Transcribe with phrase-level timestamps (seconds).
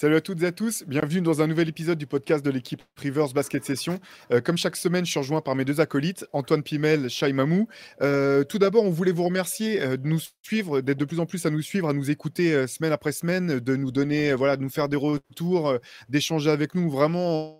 [0.00, 2.82] Salut à toutes et à tous, bienvenue dans un nouvel épisode du podcast de l'équipe
[2.96, 4.00] Rivers Basket Session.
[4.32, 7.68] Euh, comme chaque semaine, je suis rejoint par mes deux acolytes, Antoine Pimel, Shai Mamou.
[8.00, 11.26] Euh, tout d'abord, on voulait vous remercier euh, de nous suivre, d'être de plus en
[11.26, 14.62] plus à nous suivre, à nous écouter semaine après semaine, de nous donner, voilà, de
[14.62, 15.74] nous faire des retours,
[16.08, 16.88] d'échanger avec nous.
[16.88, 17.59] Vraiment,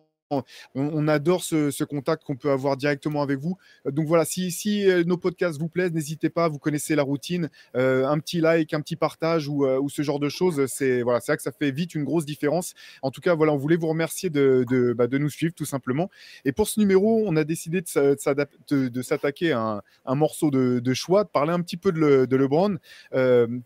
[0.75, 3.57] on, adore ce, contact qu'on peut avoir directement avec vous.
[3.87, 7.51] Euh, Donc voilà, si, euh, nos podcasts vous plaisent, n'hésitez pas, vous connaissez la routine,
[7.77, 11.37] euh, un petit like, un petit partage ou, ce genre de choses, c'est voilà, vrai
[11.37, 12.75] que ça fait vite une grosse différence.
[13.03, 16.11] En tout cas, voilà, on voulait vous remercier de, de, bah, nous suivre tout simplement.
[16.45, 21.29] Et pour ce numéro, on a décidé de, s'attaquer à un, morceau de, choix, de
[21.29, 22.77] parler un petit peu de, le- de LeBron,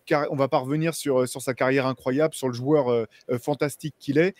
[0.06, 3.06] car on va pas revenir sur, sur sa carrière incroyable, sur le joueur
[3.40, 4.34] fantastique qu'il est.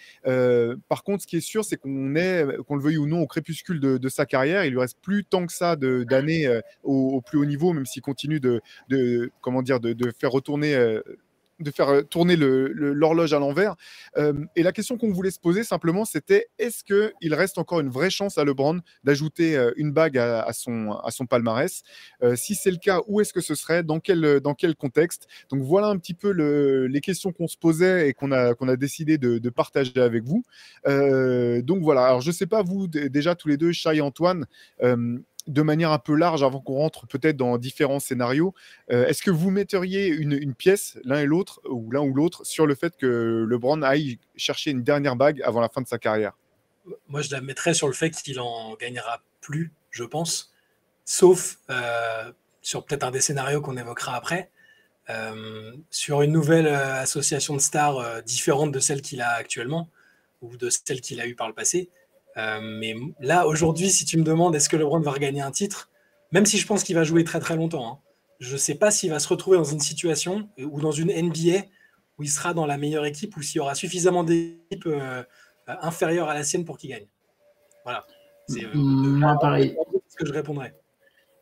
[0.88, 2.14] Par contre, ce qui est sûr, c'est qu'on
[2.67, 4.65] qu'on le veuille ou non, au crépuscule de, sa carrière.
[4.65, 8.03] Il lui reste plus tant que ça d'années euh, au, plus haut niveau, même s'il
[8.03, 8.61] continue de,
[9.41, 10.75] comment dire, de, de faire retourner.
[11.60, 13.77] De faire euh, tourner l'horloge à l'envers.
[14.16, 17.88] Euh, et la question qu'on voulait se poser simplement, c'était est-ce qu'il reste encore une
[17.88, 21.82] vraie chance à LeBron d'ajouter euh, une bague à, son, à son palmarès?
[22.36, 23.82] Si c'est le cas, où est-ce que ce serait?
[23.82, 25.27] Dans quel, dans quel contexte?
[25.50, 28.69] Donc voilà un petit peu le- les questions qu'on se posait et qu'on a, qu'on
[28.69, 30.42] a décidé de, partager avec vous.
[30.84, 34.47] Donc voilà, alors je ne sais pas, vous, déjà tous les deux, Chai et Antoine,
[35.47, 38.55] de manière un peu large, avant qu'on rentre peut-être dans différents scénarios,
[38.91, 42.67] euh, est-ce que vous metteriez une, pièce, l'un et l'autre, ou l'un ou l'autre, sur
[42.67, 46.33] le fait que LeBron aille chercher une dernière bague avant la fin de sa carrière?
[47.09, 50.53] Moi, je la mettrais sur le fait qu'il en gagnera plus, je pense,
[51.05, 54.50] sauf euh, sur peut-être un des scénarios qu'on évoquera après,
[55.11, 59.91] euh, sur une nouvelle association de stars différente de celle qu'il a actuellement
[60.41, 61.91] ou de celle qu'il a eue par le passé.
[62.37, 65.91] Euh, mais là, aujourd'hui, si tu me demandes est-ce que LeBron va regagner un titre,
[66.33, 67.99] même si je pense qu'il va jouer très très longtemps, hein,
[68.41, 71.09] je ne sais pas s'il va se retrouver dans une situation euh, ou dans une
[71.09, 71.67] NBA
[72.19, 75.23] où il sera dans la meilleure équipe ou s'il y aura suffisamment d'équipes euh,
[75.67, 77.06] inférieures à la sienne pour qu'il gagne.
[77.84, 78.05] Voilà.
[78.49, 79.77] C'est euh, Moi, pareil.
[80.09, 80.75] ce que je répondrais.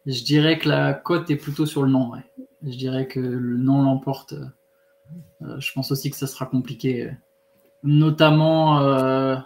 [0.06, 2.12] Je dirais que la cote est plutôt sur le non.
[2.12, 2.24] ouais.
[2.62, 4.34] Je dirais que le non l'emporte.
[5.40, 7.10] Je pense aussi que ça sera compliqué.
[7.82, 9.42] Notamment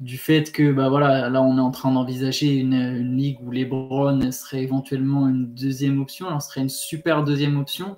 [0.00, 4.32] du fait que bah voilà, là on est en train d'envisager une, ligue où LeBron
[4.32, 6.26] serait éventuellement une deuxième option.
[6.26, 7.96] Alors ce serait une super deuxième option,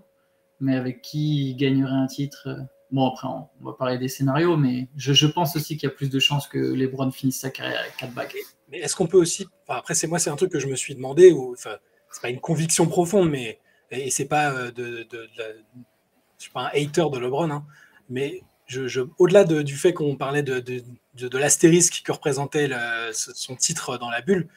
[0.60, 2.56] mais avec qui il gagnerait un titre euh.
[2.90, 6.10] Bon après on, va parler des scénarios, mais je, pense aussi qu'il y a plus
[6.10, 8.34] de chances que LeBron finisse sa carrière avec 4 bagues.
[8.68, 9.46] Mais est-ce qu'on peut aussi.
[9.66, 11.76] Après, c'est moi, c'est un truc que je me suis demandé, ou enfin,
[12.10, 13.58] c'est pas une conviction profonde, mais.
[13.90, 17.64] Et c'est pas euh, de, Je suis pas un hater de LeBron, hein,
[18.08, 20.82] mais je, je- au-delà de- du fait qu'on parlait de, de,
[21.16, 24.48] de- de l'astérisque que représentait le- son titre dans la bulle,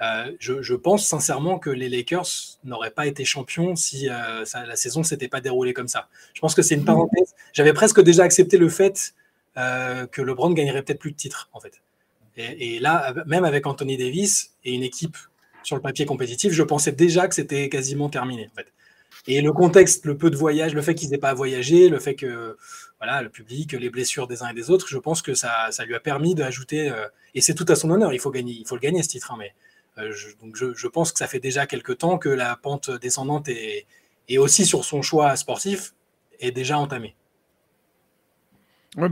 [0.00, 2.28] euh, je, je pense sincèrement que les Lakers
[2.64, 6.08] n'auraient pas été champions si euh, ça- la saison s'était pas déroulée comme ça.
[6.34, 7.34] Je pense que c'est une parenthèse.
[7.52, 9.14] J'avais presque déjà accepté le fait
[9.56, 11.80] euh, que LeBron gagnerait peut-être plus de titres, en fait.
[12.36, 15.16] Et, et là, même avec Anthony Davis et une équipe
[15.64, 18.48] sur le papier compétitif, je pensais déjà que c'était quasiment terminé.
[18.52, 18.72] En fait.
[19.26, 22.14] Et le contexte, le peu de voyage, le fait qu'ils n'aient pas voyagé, le fait
[22.14, 22.56] que
[22.98, 25.84] voilà, le public, les blessures des uns et des autres, je pense que ça, ça
[25.84, 26.90] lui a permis d'ajouter.
[26.90, 29.08] euh, et c'est tout à son honneur, il faut, gagner, il faut le gagner ce
[29.08, 29.32] titre.
[29.32, 29.54] hein, mais
[29.98, 33.48] euh, je, donc je, pense que ça fait déjà quelques temps que la pente descendante
[33.48, 33.86] est,
[34.28, 35.94] et aussi sur son choix sportif
[36.40, 37.14] est déjà entamée.
[38.96, 39.08] Ouais,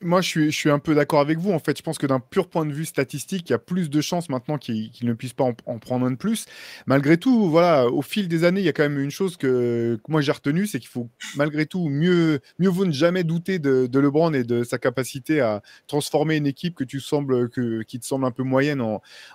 [0.00, 1.50] moi, je suis, je suis un peu d'accord avec vous.
[1.50, 3.90] En fait, je pense que d'un pur point de vue statistique, il y a plus
[3.90, 6.46] de chances maintenant qu'il ne puisse pas en, en prendre un de plus.
[6.86, 9.98] Malgré tout, voilà, au fil des années, il y a quand même une chose que,
[10.06, 13.88] moi j'ai retenue, c'est qu'il faut malgré tout mieux, mieux vaut ne jamais douter de,
[13.98, 18.06] LeBron et de sa capacité à transformer une équipe que tu sembles, que, qui te
[18.06, 18.80] semble un peu moyenne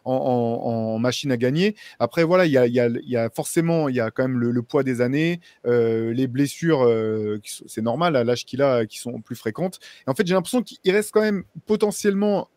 [0.05, 1.75] en, machine à gagner.
[1.99, 4.61] Après, voilà, il y a, il y a- forcément, il y a quand même le,
[4.63, 9.19] poids des années, euh, les blessures, euh, c'est normal à l'âge qu'il a, qui sont
[9.21, 9.79] plus fréquentes.
[10.07, 12.49] Et en fait, j'ai l'impression qu'il reste quand même potentiellement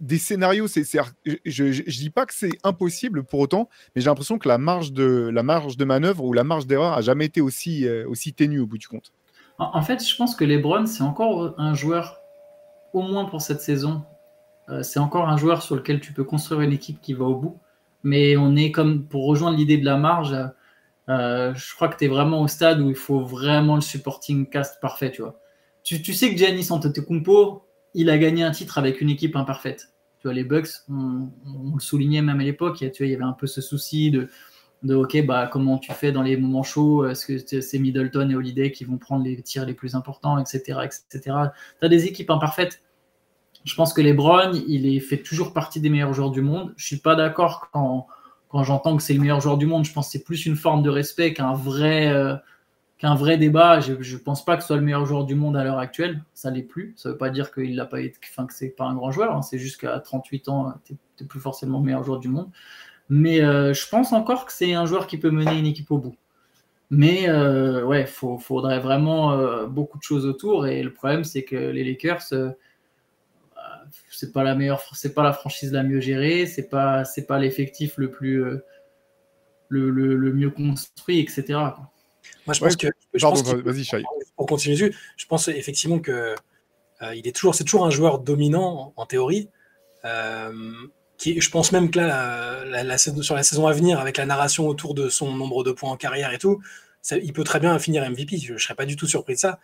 [0.00, 0.66] des scénarios.
[0.66, 4.92] Je ne dis pas que c'est impossible pour autant, mais j'ai l'impression que la marge
[4.92, 8.32] de, la marge de manœuvre ou la marge d'erreur a jamais été aussi, euh, aussi
[8.32, 9.12] ténue au bout du compte.
[9.58, 12.22] En, fait, je pense que LeBron, c'est encore un joueur,
[12.94, 14.02] au moins pour cette saison,
[14.70, 17.34] euh, c'est encore un joueur sur lequel tu peux construire une équipe qui va au
[17.34, 17.58] bout.
[18.02, 20.34] Mais on est comme, pour rejoindre l'idée de la marge,
[21.10, 24.48] euh, je crois que tu es vraiment au stade où il faut vraiment le supporting
[24.48, 25.38] cast parfait, tu vois.
[25.98, 27.64] Tu, sais que Giannis Antetokounmpo,
[27.94, 29.88] il a gagné un titre avec une équipe imparfaite.
[30.20, 31.30] Tu vois, les Bucks, on,
[31.74, 34.28] le soulignait même à l'époque, il y avait un peu ce souci de,
[34.84, 37.06] de OK, bah, comment tu fais dans les moments chauds?
[37.06, 40.80] Est-ce que c'est Middleton et Holiday qui vont prendre les tirs les plus importants, etc.
[40.84, 41.36] etc.
[41.80, 42.82] Tu as des équipes imparfaites.
[43.64, 46.72] Je pense que les Browns, il est, fait toujours partie des meilleurs joueurs du monde.
[46.76, 48.06] Je suis pas d'accord quand,
[48.48, 49.84] quand j'entends que c'est le meilleur joueur du monde.
[49.84, 52.36] Je pense que c'est plus une forme de respect qu'un vrai, euh,
[53.00, 53.80] qu'un vrai débat.
[53.80, 56.22] Je ne pense pas que ce soit le meilleur joueur du monde à l'heure actuelle.
[56.34, 56.92] Ça l'est plus.
[56.96, 59.10] Ça ne veut pas dire qu'il n'a pas été, enfin, que c'est pas un grand
[59.10, 59.34] joueur.
[59.34, 59.42] Hein.
[59.42, 62.48] C'est juste qu'à 38 ans, tu n'es plus forcément le meilleur joueur du monde.
[63.08, 65.98] Mais euh, je pense encore que c'est un joueur qui peut mener une équipe au
[65.98, 66.14] bout.
[66.90, 70.66] Mais euh, ouais, il faudrait vraiment euh, beaucoup de choses autour.
[70.66, 72.22] Et le problème, c'est que les Lakers,
[74.10, 77.38] c'est pas la meilleure, c'est pas la franchise la mieux gérée, c'est pas, c'est pas
[77.38, 78.44] l'effectif le plus,
[79.68, 81.58] le, le, mieux construit, etc.
[82.58, 82.68] Moi,
[83.14, 83.62] je pense que.
[83.62, 84.04] vas-y,
[84.36, 86.34] Pour continuer dessus, je pense effectivement que
[87.14, 89.48] il est toujours, c'est toujours un joueur dominant en, théorie
[91.24, 94.94] je pense même que là, la, sur la saison à venir, avec la narration autour
[94.94, 96.62] de son nombre de points en carrière et tout,
[97.10, 98.38] il peut très bien finir MVP.
[98.38, 99.58] Je ne serais pas du tout surpris de ça.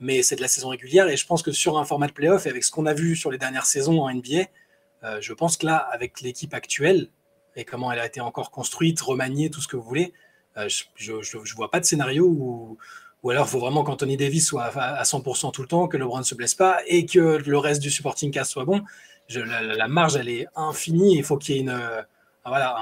[0.00, 2.46] Mais c'est de la saison régulière et je pense que sur un format de playoff
[2.46, 4.46] et avec ce qu'on a vu sur les dernières saisons en NBA,
[5.04, 7.08] euh, je pense que là, avec l'équipe actuelle
[7.54, 10.16] et comment elle a été encore construite, remaniée, tout ce que vous voulez, euh,
[10.56, 12.76] je ne vois pas de scénario où,
[13.22, 16.18] ou alors il faut vraiment qu'Anthony Davis soit à 100% tout le temps, que LeBron
[16.18, 18.82] ne se blesse pas et que le reste du supporting cast soit bon
[19.40, 21.16] la, marge, elle est infinie.
[21.16, 22.02] Il faut qu'il y ait une, euh,
[22.44, 22.76] voilà,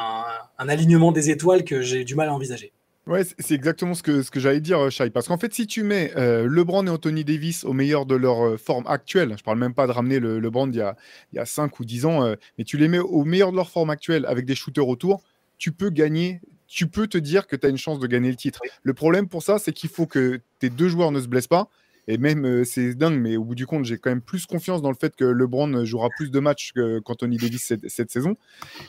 [0.58, 2.72] un, alignement des étoiles que j'ai du mal à envisager.
[3.06, 5.10] Ouais, c'est exactement ce que, ce que j'allais dire, Shai.
[5.10, 8.46] Parce qu'en fait, si tu mets euh, LeBron et Anthony Davis au meilleur de leur
[8.46, 10.96] euh, forme actuelle, je parle même pas de ramener le, LeBron d'il y a,
[11.32, 13.70] il y a 5 ou 10 ans, mais tu les mets au meilleur de leur
[13.70, 15.22] forme actuelle avec des shooters autour,
[15.58, 16.40] tu peux gagner,
[16.70, 18.60] tu peux te dire que tu as une chance de gagner le titre.
[18.82, 21.68] Le problème pour ça, c'est qu'il faut que tes deux joueurs ne se blessent pas
[22.08, 24.82] et même, euh, c'est dingue, mais au bout du compte, j'ai quand même plus confiance
[24.82, 26.72] dans le fait que LeBron jouera plus de matchs
[27.04, 28.36] qu'Anthony Davis cette, saison.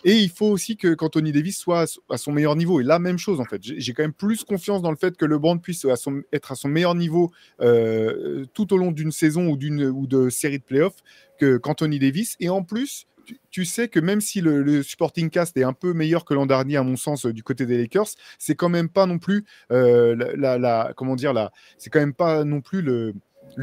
[0.04, 2.82] Et il faut aussi que qu'Anthony Davis soit à son meilleur niveau.
[2.82, 3.62] Et la même chose, en fait.
[3.62, 5.86] J'ai quand même plus confiance dans le fait que LeBron puisse
[6.34, 7.32] être à son meilleur niveau
[7.62, 11.04] euh, tout au long d'une saison ou, d'une, ou de série de playoffs
[11.40, 12.36] qu'Anthony Davis.
[12.40, 13.06] Et en plus,
[13.50, 16.78] tu, sais que même si le, supporting cast est un peu meilleur que l'an dernier,
[16.78, 20.16] à mon sens, euh, du côté des Lakers, c'est quand même pas non plus euh,
[20.36, 23.14] la, comment dire là, c'est quand même pas non plus le,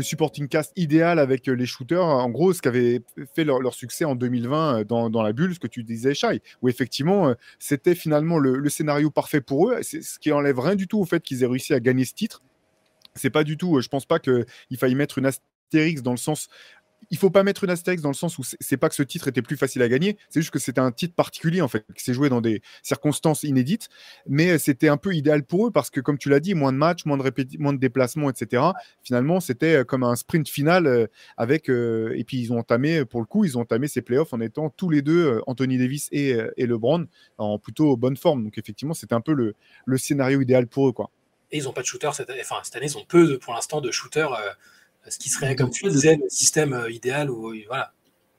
[0.00, 2.04] supporting cast idéal avec euh, les shooters.
[2.04, 3.02] En gros, ce qu'avait
[3.34, 7.34] fait leur, succès en 2020 dans, la bulle, ce que tu disais, Shai, où effectivement,
[7.58, 9.82] c'était finalement le, scénario parfait pour eux.
[9.82, 12.42] Ce qui enlève rien du tout au fait qu'ils aient réussi à gagner ce titre.
[13.14, 14.44] C'est pas du tout, je pense pas qu'il
[14.78, 16.48] faille mettre une astérix dans le sens
[17.10, 19.28] il faut pas mettre une astérix dans le sens où c'est pas que ce titre
[19.28, 22.04] était plus facile à gagner, c'est juste que c'était un titre particulier en fait, qui
[22.04, 23.88] s'est joué dans des circonstances inédites,
[24.26, 26.78] mais c'était un peu idéal pour eux parce que comme tu l'as dit, moins de
[26.78, 28.62] matchs, moins de moins de déplacements, etc.
[29.02, 31.06] Finalement, c'était euh, comme un sprint final euh,
[31.36, 34.32] avec euh, et puis ils ont entamé pour le coup, ils ont entamé ces playoffs
[34.32, 37.06] en étant tous les deux Anthony Davis et, LeBron
[37.38, 38.44] en plutôt bonne forme.
[38.44, 39.54] Donc effectivement, c'était un peu le,
[39.96, 41.10] scénario idéal pour eux quoi.
[41.50, 42.30] Et ils n'ont pas de shooter cette.
[42.40, 44.38] Enfin, cette année, ils ont peu pour l'instant de shooters
[45.10, 47.92] ce qui serait, comme tu disais, le système euh, idéal où, voilà.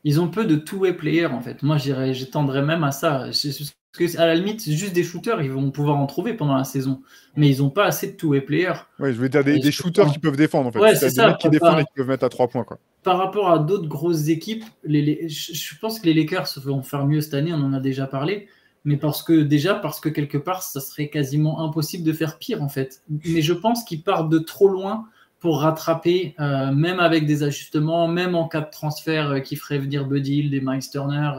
[0.03, 1.61] Ils ont peu de two-way players, en fait.
[1.61, 3.25] Moi, j'étendrais même à ça.
[3.25, 6.63] Parce que, à la limite, juste des shooters, ils vont pouvoir en trouver pendant la
[6.63, 7.01] saison.
[7.35, 8.85] Mais ils n'ont pas assez de two-way players.
[8.99, 10.95] Oui, je veux dire des, shooters qui peuvent défendre, en fait.
[10.95, 11.23] c'est ça.
[11.23, 12.79] Des mecs qui défendent et qui peuvent mettre à trois points, quoi.
[13.03, 17.21] Par rapport à d'autres grosses équipes, les, je pense que les Lakers vont faire mieux
[17.21, 18.47] cette année, on en a déjà parlé.
[18.85, 22.63] Mais parce que, déjà, parce que quelque part, ça serait quasiment impossible de faire pire,
[22.63, 23.01] en fait.
[23.25, 25.05] Mais je pense qu'ils partent de trop loin
[25.39, 29.79] pour rattraper, euh, même avec des ajustements, même en cas de transfert euh, qui ferait
[29.79, 31.31] venir Buddy Hill, des Miles Turner.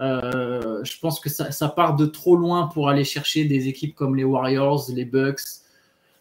[0.00, 4.16] Euh, je pense que ça, part de trop loin pour aller chercher des équipes comme
[4.16, 5.40] les Warriors, les Bucks,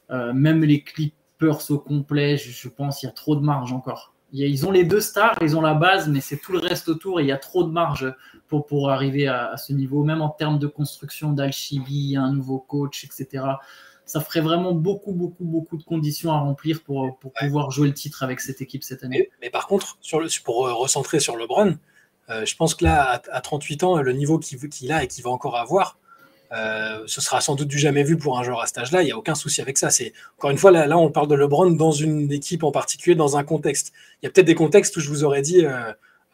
[0.09, 2.37] même les Clippers au complet.
[2.37, 4.13] Je, pense qu'il y a trop de marge encore.
[4.31, 7.19] Ils ont les deux stars, ils ont la base, mais c'est tout le reste autour.
[7.19, 8.13] il y a trop de marge
[8.47, 12.59] pour, pour arriver à, à ce niveau, même en termes de construction d'alchimie, un nouveau
[12.59, 13.43] coach, etc
[14.13, 17.95] ça ferait vraiment beaucoup, beaucoup, beaucoup de conditions à remplir pour, pour pouvoir jouer le
[17.95, 19.31] titre avec cette équipe cette année.
[19.41, 21.79] Mais, par contre, sur le, pour euh, recentrer sur LeBron,
[22.29, 25.31] euh, je pense que là, à, 38 ans, le niveau qu'il a et qu'il va
[25.31, 25.97] encore avoir,
[26.51, 29.01] euh, ce sera sans doute du jamais vu pour un joueur à cet âge-là.
[29.01, 29.89] Il n'y a aucun souci avec ça.
[29.89, 33.15] C'est encore une fois là, là, on parle de LeBron dans une équipe en particulier,
[33.15, 33.93] dans un contexte.
[34.21, 35.65] Il y a peut-être des contextes où je vous aurais dit,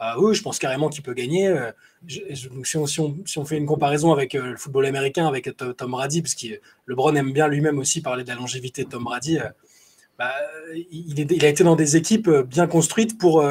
[0.02, 1.48] ah oui, je pense carrément qu'il peut gagner.
[1.50, 1.72] Euh,
[2.08, 6.48] si, on, fait une comparaison avec euh, le football américain, avec Tom Brady, parce que
[6.88, 9.50] LeBron aime bien lui-même aussi parler de la longévité de Tom Brady, euh,
[10.18, 10.32] bah,
[10.90, 13.44] il, a été dans des équipes bien construites pour,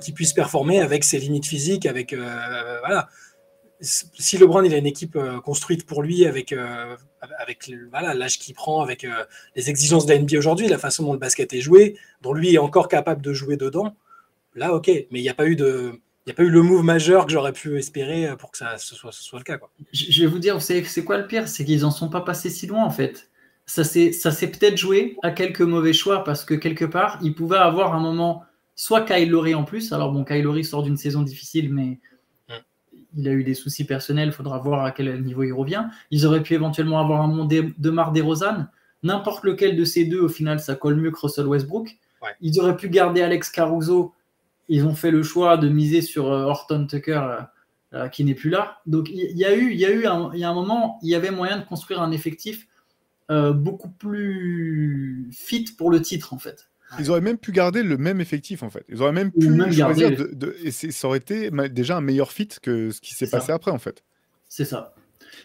[0.00, 1.88] qu'il puisse performer avec ses limites physiques.
[3.80, 6.54] Si LeBron il a une équipe construite pour lui avec
[8.02, 9.06] l'âge qu'il prend, avec
[9.54, 12.54] les exigences de la NBA aujourd'hui, la façon dont le basket est joué, dont lui
[12.54, 13.94] est encore capable de jouer dedans,
[14.60, 15.92] là, ok, mais il n'y a pas eu de.
[16.26, 18.94] n'y a pas eu le move majeur que j'aurais pu espérer pour que ça ce
[18.94, 19.58] soit, ce soit le cas.
[19.58, 19.70] Quoi.
[19.92, 21.48] Je vais vous dire, vous savez, c'est quoi le pire?
[21.48, 23.28] C'est qu'ils en sont pas passés si loin en fait.
[23.66, 24.10] Ça s'est
[24.50, 28.44] peut-être joué à quelques mauvais choix parce que quelque part, ils pouvaient avoir un moment,
[28.74, 29.92] soit Kyle Lowry en plus.
[29.92, 31.98] Alors bon, Kyle Lowry sort d'une saison difficile, mais
[32.48, 32.54] Mm.
[33.16, 34.28] il a eu des soucis personnels.
[34.28, 35.84] Il faudra voir à quel niveau il revient.
[36.10, 38.66] Ils auraient pu éventuellement avoir un moment de, de Mar DeRozan.
[39.02, 41.96] N'importe lequel de ces deux, au final, ça colle mieux que Russell Westbrook.
[42.22, 42.28] Ouais.
[42.40, 44.12] Ils auraient pu garder Alex Caruso.
[44.70, 47.20] Ils ont fait le choix de miser sur euh, Horton Tucker.
[47.22, 47.40] euh,
[47.92, 48.76] euh, qui n'est plus là.
[48.86, 51.00] Donc il y, a eu, il y a eu un, il y a un moment,
[51.02, 52.68] il y avait moyen de construire un effectif
[53.32, 56.70] euh, beaucoup plus fit pour le titre en fait.
[57.00, 58.84] Ils auraient même pu garder le même effectif en fait.
[58.88, 61.96] Ils auraient même Ou pu même choisir garder- de, de- et ça aurait été déjà
[61.96, 63.38] un meilleur fit que ce qui s'est ça.
[63.38, 64.04] passé après en fait.
[64.48, 64.94] C'est ça.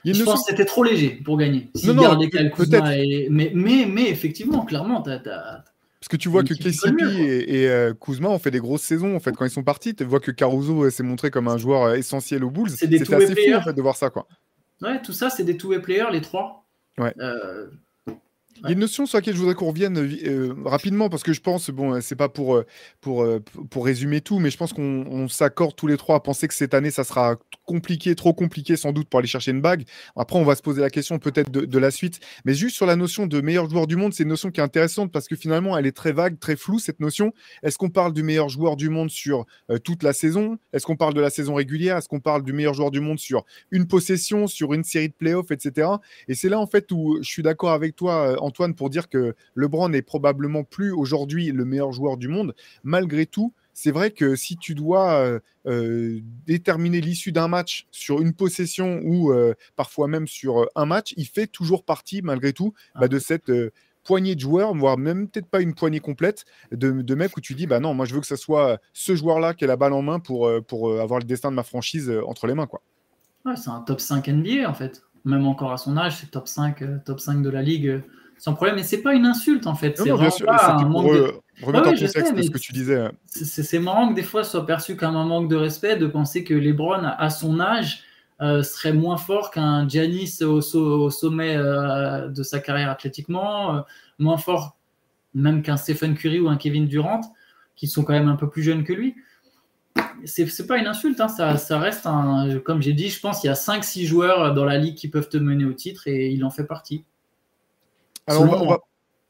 [0.03, 1.71] Il Je pense que c'était trop léger pour gagner.
[1.83, 2.19] Non, non,
[2.55, 2.91] peut-être.
[2.91, 3.27] Et...
[3.31, 5.63] mais, mais, mais effectivement, clairement, t'as-
[6.05, 9.15] Parce que tu vois que KCP et, et, euh, Kuzma ont fait des grosses saisons
[9.15, 9.95] en fait quand ils sont partis.
[9.95, 12.69] Tu vois que Caruso euh, s'est montré comme un joueur euh, essentiel aux Bulls.
[12.69, 14.27] C'est C'était assez fou en fait de voir ça quoi.
[14.83, 16.67] ouais, tout ça, c'est des two-way players, les trois.
[16.99, 17.11] Ouais.
[17.19, 17.71] Euh,
[18.57, 21.33] Il y a une notion sur laquelle je voudrais qu'on revienne euh, rapidement parce que
[21.33, 22.65] je pense, bon, euh, c'est pas pour, euh,
[23.01, 26.19] pour, euh, pour résumer tout, mais je pense qu'on on s'accorde tous les trois à
[26.21, 27.35] penser que cette année, ça sera
[27.65, 29.83] compliqué, trop compliqué sans doute pour aller chercher une bague.
[30.15, 32.95] Après, on va se poser la question peut-être de, la suite, mais juste sur la
[32.95, 35.77] notion de meilleur joueur du monde, c'est une notion qui est intéressante parce que finalement,
[35.77, 37.33] elle est très vague, très floue cette notion.
[37.63, 40.57] Est-ce qu'on parle du meilleur joueur du monde sur euh, toute la saison?
[40.71, 41.97] Est-ce qu'on parle de la saison régulière?
[41.97, 45.13] Est-ce qu'on parle du meilleur joueur du monde sur une possession, sur une série de
[45.13, 45.89] playoffs, etc.
[46.27, 49.09] Et c'est là en fait où je suis d'accord avec toi, euh, Antoine, pour dire
[49.09, 52.55] que LeBron n'est probablement plus aujourd'hui le meilleur joueur du monde.
[52.83, 58.21] Malgré tout, c'est vrai que si tu dois euh, euh, déterminer l'issue d'un match sur
[58.21, 62.73] une possession ou euh, parfois même sur un match, il fait toujours partie, malgré tout,
[62.97, 63.51] bah, de cette
[64.05, 67.53] poignée de joueurs, voire même peut-être pas une poignée complète de, de mecs où tu
[67.53, 69.93] dis, bah non, moi je veux que ce soit ce joueur-là qui ait la balle
[69.93, 72.67] en main pour, pour avoir le destin de ma franchise entre les mains.
[72.67, 72.81] Quoi.
[73.43, 75.03] ouais, c'est un top 5 NBA en fait.
[75.25, 78.01] Même encore à son âge, c'est top 5, top 5 de la ligue
[78.37, 78.77] sans problème.
[78.77, 79.97] Et c'est pas une insulte en fait.
[79.97, 81.19] C'est vraiment pas un manque de-
[81.61, 82.95] remettre Ouais, en contexte sais, ce que tu disais.
[82.97, 83.09] euh.
[83.27, 86.53] c'est marrant que des fois soit perçu comme un manque de respect de penser que
[86.53, 88.03] LeBron, à son âge,
[88.41, 93.75] euh, serait moins fort qu'un Giannis au, so- au sommet euh, de sa carrière athlétiquement,
[93.77, 93.81] euh,
[94.19, 94.77] moins fort
[95.33, 97.21] même qu'un Stephen Curry ou un Kevin Durant,
[97.77, 99.15] qui sont quand même un peu plus jeunes que lui.
[100.25, 102.59] C'est pas une insulte, hein, ça, ça reste un.
[102.59, 105.29] Comme j'ai dit, je pense qu'il y a 5-6 joueurs dans la ligue qui peuvent
[105.29, 107.05] te mener au titre et il en fait partie.
[108.27, 108.79] Alors, on va, on va-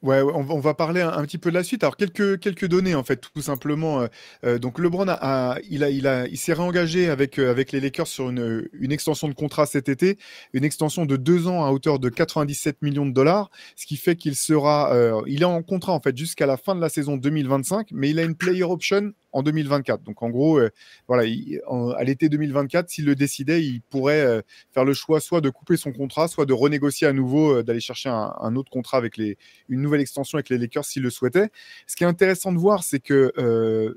[0.03, 1.83] ouais, on va, on va parler un, un petit peu de la suite.
[1.83, 4.01] Alors, quelques, quelques données, en fait, tout simplement.
[4.01, 4.07] Euh,
[4.45, 5.13] euh, donc, LeBron, a,
[5.53, 8.67] a- il, a, il, a, il s'est réengagé avec, euh, avec les Lakers sur une,
[8.73, 10.17] une extension de contrat cet été,
[10.53, 14.15] une extension de deux ans à hauteur de 97 millions de dollars, ce qui fait
[14.15, 14.93] qu'il sera.
[14.93, 18.09] euh, il est en contrat, en fait, jusqu'à la fin de la saison 2025, mais
[18.11, 20.01] il a une player option en 2024.
[20.03, 20.69] Donc, en gros, euh,
[21.07, 25.19] voilà, il- en- à l'été 2024, s'il le décidait, il pourrait euh, faire le choix
[25.19, 28.71] soit de couper son contrat, soit de renégocier à nouveau, euh, d'aller chercher un, autre
[28.71, 29.37] contrat avec les,
[29.67, 31.49] une nouvelle extension avec les Lakers s'il le souhaitait.
[31.85, 33.33] Ce qui est intéressant de voir, c'est que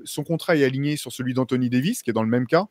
[0.03, 2.67] son contrat est aligné sur celui d'Anthony Davis, qui est dans le même cas.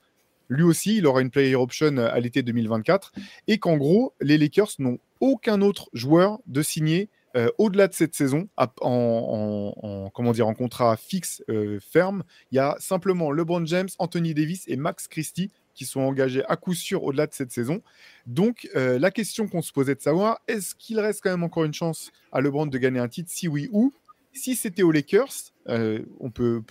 [0.51, 3.13] Lui aussi, il aura une player option à l'été 2024.
[3.47, 8.15] Et qu'en gros, les Lakers n'ont aucun autre joueur de signer euh, au-delà de cette
[8.15, 12.23] saison en, en- en- comment dire, en contrat fixe euh, ferme.
[12.51, 16.57] Il y a simplement LeBron James, Anthony Davis et Max Christie qui sont engagés à
[16.57, 17.83] coup sûr au-delà de cette saison.
[18.27, 21.65] Donc, euh, la question qu'on se posait de savoir, est-ce qu'il reste quand même encore
[21.65, 23.93] une chance à LeBron de gagner un titre Si oui, où
[24.33, 26.63] Si c'était aux Lakers, on peut,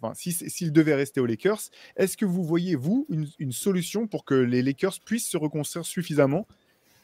[0.00, 1.60] enfin, s'il devait rester aux Lakers,
[1.96, 5.84] est-ce que vous voyez, vous, une, une solution pour que les Lakers puissent se reconstruire
[5.86, 6.46] suffisamment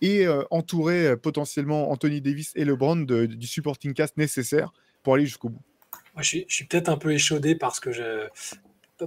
[0.05, 4.71] et euh, entourer euh, potentiellement Anthony Davis et LeBron de- du supporting cast nécessaire
[5.03, 5.63] pour aller jusqu'au bout
[6.13, 7.91] Moi, je suis, peut-être un peu échaudé parce que,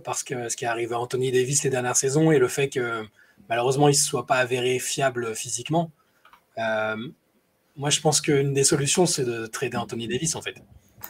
[0.04, 2.70] parce que ce qui est arrivé à Anthony Davis les dernières saisons et le fait
[2.70, 3.04] que
[3.48, 5.92] malheureusement il ne se soit pas avéré fiable physiquement.
[6.58, 6.98] Euh,
[7.76, 10.56] moi, je pense qu'une des solutions, c'est de trader Anthony Davis en fait.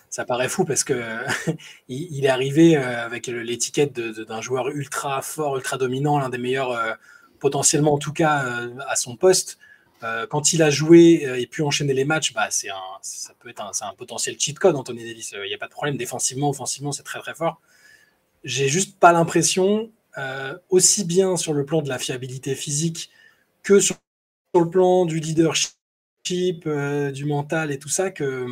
[0.10, 1.02] Ça paraît fou parce que
[1.88, 6.98] il, est arrivé avec l'étiquette d'un joueur ultra fort, ultra dominant, l'un des meilleurs
[7.40, 9.58] potentiellement en tout cas à son poste.
[10.04, 13.34] Euh, quand il a joué euh, et pu enchaîner les matchs, bah, c'est un, ça
[13.40, 15.34] peut être un, un potentiel cheat code, Anthony Davis.
[15.34, 15.98] Il n'y a pas de problème.
[15.98, 17.62] Défensivement, offensivement, c'est très très fort.
[18.44, 23.12] J'ai juste pas l'impression, euh, aussi bien sur le plan de la fiabilité physique
[23.62, 23.98] que sur,
[24.56, 25.76] le plan du leadership,
[26.66, 28.48] euh, du mental et tout ça, que,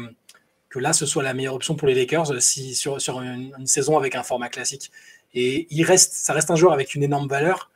[0.70, 3.54] que là, ce soit la meilleure option pour les Lakers euh, si, sur, sur une,
[3.58, 4.92] une saison avec un format classique.
[5.34, 7.72] Et il reste, ça reste un joueur avec une énorme valeur.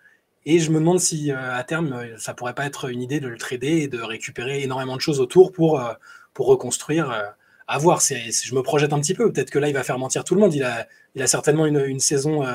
[0.51, 3.20] Et je me demande si euh, à terme, euh, ça pourrait pas être une idée
[3.20, 5.94] de le trader et de récupérer énormément de choses autour pour, euh,
[6.39, 7.36] reconstruire.
[7.68, 9.32] à voir, je me projette un petit peu.
[9.32, 10.56] Peut-être que là, il va faire mentir tout le monde.
[10.56, 10.88] Il a,
[11.20, 12.46] a certainement une, saison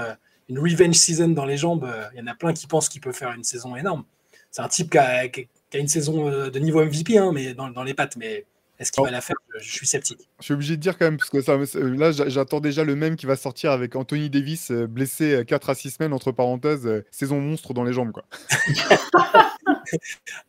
[0.49, 1.87] une revenge season dans les jambes.
[2.15, 4.05] Il y en a plein qui pensent qu'il peut faire une saison énorme.
[4.51, 5.29] C'est un type qui a,
[5.75, 8.17] une saison de niveau MVP, hein, mais dans, dans les pattes.
[8.17, 8.47] Mais
[8.79, 9.05] est-ce qu'il Oh.
[9.05, 10.29] va la faire je, je suis sceptique.
[10.41, 12.97] Je suis obligé de dire quand même, parce que ça, là, j'a- j'attends déjà le
[12.97, 16.87] même qui va sortir avec Anthony Davis euh, blessé 4 à 6 semaines, entre parenthèses,
[16.87, 18.13] euh, saison monstre dans les jambes.
[18.13, 18.25] Quoi.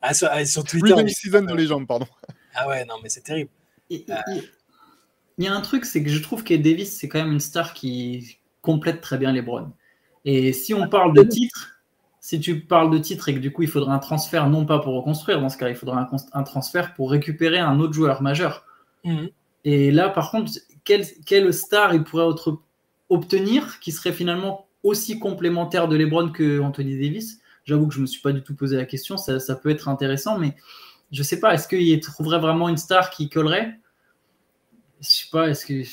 [0.02, 0.94] Ah, sur, ah, sur Twitter.
[1.08, 2.08] Season dans les jambes, pardon.
[2.54, 3.50] Ah ouais, non, mais c'est terrible.
[3.90, 4.04] Il
[5.40, 7.74] y a un truc, c'est que je trouve que Davis, c'est quand même une star
[7.74, 9.72] qui complète très bien les Browns.
[10.24, 11.75] Et si on parle de titre,
[12.26, 14.80] si tu parles de titre et que du coup il faudrait un transfert, non pas
[14.80, 16.02] pour reconstruire, dans ce cas, il faudrait
[16.34, 18.66] un, transfert pour récupérer un autre joueur majeur.
[19.04, 19.30] Mhm.
[19.64, 20.52] Et là, par contre,
[20.84, 22.58] quelle, quelle star il pourrait autre-
[23.10, 27.42] obtenir qui serait finalement aussi complémentaire de LeBron que Anthony Davis?
[27.64, 29.70] J'avoue que je ne me suis pas du tout posé la question, ça, ça peut
[29.70, 30.56] être intéressant, mais
[31.12, 33.80] je sais pas, est-ce qu'il trouverait vraiment une star qui collerait?
[35.00, 35.84] Je sais pas, est-ce que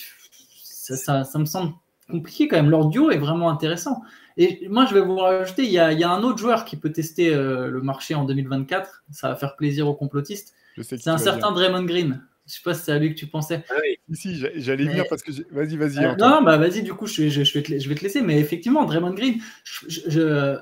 [0.62, 1.74] ça, ça- ça me semble
[2.10, 2.70] compliqué quand même.
[2.70, 4.02] Leur duo est vraiment intéressant.
[4.36, 6.64] Et moi, je vais vous rajouter, il y a, il y a un autre joueur
[6.64, 9.04] qui peut tester euh, le marché en 2024.
[9.10, 10.54] Ça va faire plaisir aux complotistes.
[10.82, 12.22] C'est un certain Draymond Green.
[12.46, 13.62] Je sais pas si c'est à lui que tu pensais.
[13.70, 13.98] Ah oui.
[14.16, 15.30] Si, j'a- j'allais Mais- venir parce que.
[15.52, 16.04] Vas-y, vas-y.
[16.04, 18.20] Euh, non, bah vas-y, du coup, je, je- je vais te, je vais te laisser.
[18.22, 20.56] Mais effectivement, Draymond Green, je- je- je-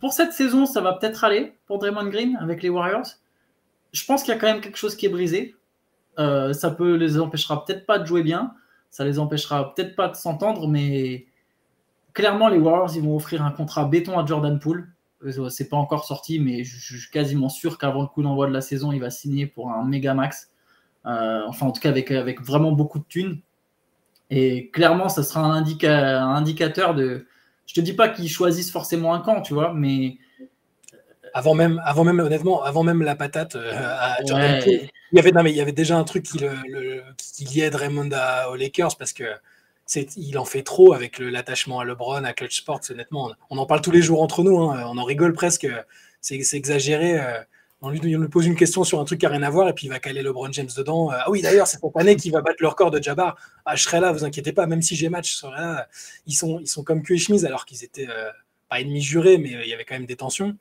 [0.00, 3.06] pour cette saison, ça va peut-être aller pour Draymond Green avec les Warriors.
[3.92, 5.54] Je pense qu'il y a quand même quelque chose qui est brisé.
[6.18, 8.52] Euh, ça peut les empêchera peut-être pas de jouer bien.
[8.94, 11.26] Ça les empêchera peut-être pas de s'entendre, mais
[12.12, 14.88] clairement, les Warriors, ils vont offrir un contrat béton à Jordan Poole.
[15.24, 18.52] Euh, C'est pas encore sorti, mais je suis quasiment sûr qu'avant le coup d'envoi de
[18.52, 20.52] la saison, il va signer pour un méga max.
[21.06, 23.40] Euh, enfin, en tout cas, avec, vraiment beaucoup de thunes.
[24.30, 25.64] Et clairement, ça sera un
[26.36, 27.26] indicateur de.
[27.66, 30.18] Je te dis pas qu'ils choisissent forcément un camp, tu vois, mais.
[31.36, 34.58] Avant même, avant même, honnêtement, avant même la patate euh, à Jordan Ouais.
[34.60, 37.02] Poole, il y avait, non, mais il y avait déjà un truc qui, le, le-
[37.18, 39.24] qui liait Draymond à- aux Lakers parce que
[40.16, 42.80] il en fait trop avec l'attachement à LeBron, à Clutch Sports.
[42.90, 44.58] Honnêtement, on, on en parle tous les jours entre nous.
[44.62, 45.66] hein, on en rigole presque.
[46.20, 47.20] C'est, exagéré.
[47.20, 47.40] euh,
[47.82, 49.68] on lui, on lui pose une question sur un truc qui n'a rien à voir
[49.68, 51.10] et puis il va caler LeBron James dedans.
[51.12, 53.36] Euh, ah oui, d'ailleurs, c'est cette année qu'il va battre le record de Jabbar.
[53.66, 55.86] Ah, je serai là, vous inquiétez pas, même si j'ai match, je serai là.
[56.26, 58.30] Ils sont, ils sont comme cul et chemise alors qu'ils étaient euh,
[58.70, 60.56] pas ennemis jurés, mais il y avait quand même des tensions.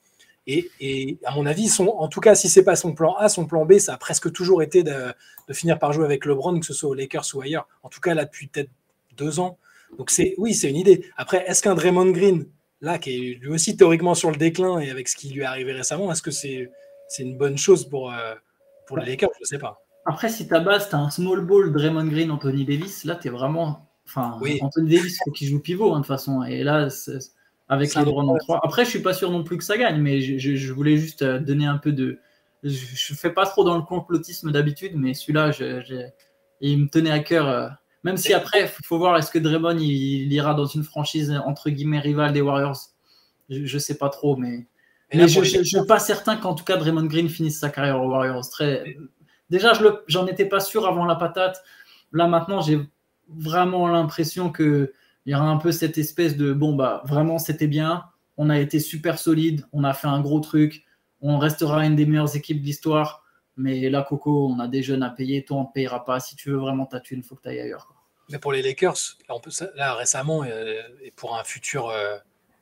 [0.45, 3.29] Et, et à mon avis, son, en tout cas, si c'est pas son plan A,
[3.29, 5.13] son plan B, ça a presque toujours été de,
[5.47, 7.67] de finir par jouer avec LeBron, que ce soit aux Lakers ou ailleurs.
[7.81, 8.69] En tout cas, là, depuis peut-être
[9.15, 9.57] deux ans.
[9.97, 11.05] Donc, c'est, oui, c'est une idée.
[11.17, 12.45] Après, est-ce qu'un Draymond Green,
[12.81, 15.45] là, qui est lui aussi théoriquement sur le déclin et avec ce qui lui est
[15.45, 16.69] arrivé récemment, est-ce que c'est,
[17.07, 18.33] c'est une bonne chose pour, euh,
[18.87, 19.29] pour les Lakers?
[19.39, 19.85] Je sais pas.
[20.05, 23.87] Après, si ta base, t'as un small ball, Draymond Green, Anthony Davis, là, t'es vraiment.
[24.05, 24.59] Enfin, Oui.
[24.61, 26.43] Anthony Davis, faut qu'il joue pivot, hein, de toute façon.
[26.43, 26.89] Et là,
[27.69, 28.59] avec C'est- LeBron en 3.
[28.63, 30.97] Après, je suis pas sûr non plus que ça gagne, mais je, je- je voulais
[30.97, 32.19] juste euh, donner un peu de.
[32.63, 35.51] Je, je fais pas trop dans le complotisme d'habitude, mais celui-là,
[36.61, 37.47] il me tenait à cœur.
[37.49, 37.67] euh,
[38.03, 41.31] Même si après, il faut voir est-ce que Draymond il, il ira dans une franchise
[41.45, 42.79] entre guillemets rivale des Warriors?
[43.49, 44.67] Je, je sais pas trop, mais.
[45.13, 48.01] Mais je les ne suis pas certain qu'en tout cas Draymond Green finisse sa carrière
[48.01, 48.49] aux Warriors.
[48.49, 48.95] Très...
[49.49, 51.61] Déjà, je j'en étais pas sûr avant la patate.
[52.13, 52.79] Là, maintenant, j'ai
[53.29, 54.51] vraiment l'impression
[55.23, 58.03] qu'il y aura un peu cette espèce de bon, bah vraiment, c'était bien.
[58.37, 59.65] On a été super solide.
[59.73, 60.83] On a fait un gros truc.
[61.21, 63.23] On restera une des meilleures équipes de l'histoire.
[63.55, 65.45] Mais là, Coco, on a des jeunes à payer.
[65.45, 66.19] Toi, on ne payera pas.
[66.19, 67.87] Si tu veux vraiment ta thune, il faut que tu ailles ailleurs.
[67.87, 67.95] quoi.
[68.31, 68.95] Mais pour les Lakers,
[69.29, 72.17] là, on peut, là récemment, euh, et pour un futur euh,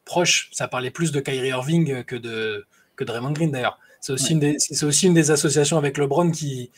[0.06, 3.80] proche, ça parlait plus de Kyrie Irving que de, que de Draymond Green d'ailleurs.
[4.02, 4.58] C'est aussi, Ouais.
[4.84, 6.72] aussi une des associations avec LeBron qui,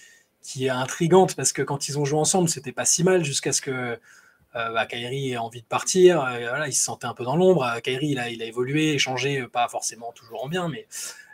[0.43, 3.53] qui est intrigante parce que quand ils ont joué ensemble, c'était pas si mal jusqu'à
[3.53, 3.97] ce que
[4.53, 6.21] bah, Kyrie ait envie de partir.
[6.23, 7.63] Euh, il se sentait un peu dans l'ombre.
[7.63, 10.87] Euh, Kyrie, il a, a évolué, changé, euh, pas forcément toujours en bien, mais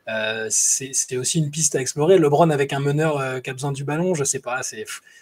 [0.08, 2.18] euh, c'est- aussi une piste à explorer.
[2.18, 4.62] LeBron avec un meneur euh, qui a besoin du ballon, je sais pas.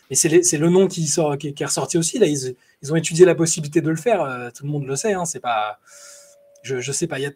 [0.09, 2.19] Mais c'est, le nom qui, qui, est ressorti aussi.
[2.19, 2.55] Là, ils,
[2.91, 4.21] ont étudié la possibilité de le faire.
[4.21, 5.13] euh, tout le monde le sait.
[5.13, 5.79] Hein, c'est pas,
[6.63, 7.17] je, je sais pas.
[7.19, 7.31] a,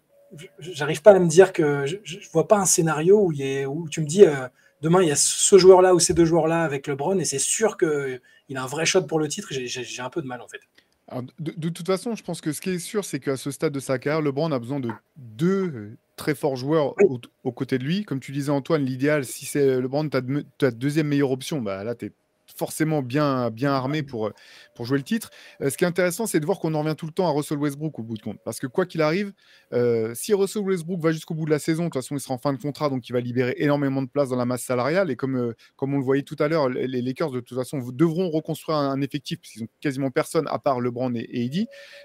[0.60, 4.06] j'arrive pas à me dire que je, je vois pas un scénario où, tu me
[4.06, 4.48] dis euh,
[4.82, 7.78] demain il y a ce joueur-là ou ces deux joueurs-là avec LeBron et c'est sûr
[7.78, 9.48] que il a un vrai shot pour le titre.
[9.52, 10.60] J'ai, un peu de mal en fait.
[11.08, 13.52] Alors, de, de toute façon, je pense que ce qui est sûr, c'est qu'à ce
[13.52, 17.06] stade de sa carrière, LeBron a besoin de deux euh, très forts joueurs Oui.
[17.10, 18.06] au- aux côtés de lui.
[18.06, 21.84] Comme tu disais, Antoine, l'idéal, si c'est LeBron, ta, de- ta deuxième meilleure option, bah,
[21.84, 22.12] là, tu es
[22.58, 24.34] forcément bien, bien armé pour, euh,
[24.76, 25.30] pour jouer le titre.
[25.62, 27.32] Euh, ce qui est intéressant, c'est de voir qu'on en revient tout le temps à
[27.32, 28.40] Russell Westbrook au bout de compte.
[28.44, 29.32] Parce que quoi qu'il arrive,
[29.74, 32.34] euh, si Russell Westbrook va jusqu'au bout de la saison, de toute façon, il sera
[32.34, 35.12] en fin de contrat, donc il va libérer énormément de place dans la masse salariale.
[35.12, 37.80] Et comme, euh, comme on le voyait tout à l'heure, les Lakers, de toute façon,
[37.94, 41.52] devront reconstruire un, un effectif, puisqu'ils ont quasiment personne à part LeBron et, et.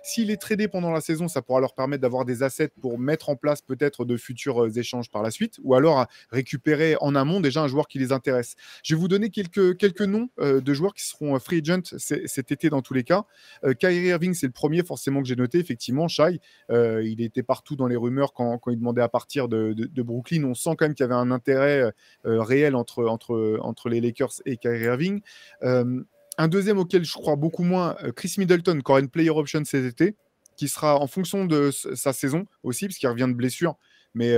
[0.02, 3.28] S'il est tradé pendant la saison, ça pourra leur permettre d'avoir des assets pour mettre
[3.28, 7.40] en place peut-être de futurs échanges par la suite, ou alors à récupérer en amont
[7.40, 8.56] déjà un joueur qui les intéresse.
[8.82, 12.70] Je vais vous donner quelques, quelques noms de joueurs qui seront free agent cet été
[12.70, 13.24] dans tous les cas.
[13.64, 16.08] Euh, Kyrie Irving, c'est le premier forcément que j'ai noté, effectivement.
[16.08, 20.02] Shai, euh, il était partout dans les rumeurs quand, il demandait à partir de, de-
[20.02, 20.44] Brooklyn.
[20.44, 21.92] On sent quand même qu'il y avait un intérêt
[22.26, 25.20] euh, réel entre, entre, entre les Lakers et Kyrie Irving.
[25.62, 26.02] Euh,
[26.38, 29.64] un deuxième auquel je crois beaucoup moins, euh, Chris Middleton, qui aura une player option
[29.64, 30.16] cet été,
[30.56, 33.76] qui sera en fonction de sa saison aussi, parce qu'il revient de blessure.
[34.16, 34.34] Mais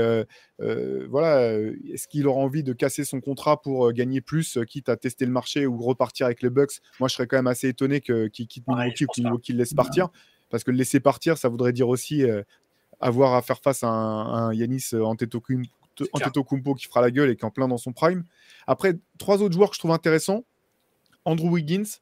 [1.09, 1.53] voilà,
[1.93, 5.33] est-ce qu'il aura envie de casser son contrat pour gagner plus, quitte à tester le
[5.33, 6.81] marché ou repartir avec les Bucks?
[7.01, 10.09] Moi, je serais quand même assez étonné qu'il quitte Pareil, Milwaukee ou qu'il laisse partir.
[10.51, 12.25] Parce que le laisser partir, ça voudrait dire aussi
[13.01, 14.91] avoir à faire face à un, un Yanis.
[16.13, 18.25] Antetokounmpo qui fera la gueule et qui est en plein dans son prime.
[18.67, 20.45] Après, trois autres joueurs que je trouve intéressants.
[21.25, 22.01] Andrew Wiggins,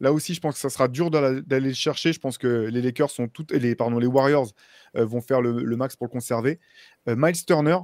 [0.00, 2.12] Là aussi, je pense que ça sera dur d'aller le chercher.
[2.12, 4.48] Je pense que les Lakers sont toutes, les, pardon, les Warriors
[4.96, 6.60] euh, vont faire le, max pour le conserver.
[7.08, 7.78] Euh, Miles Turner,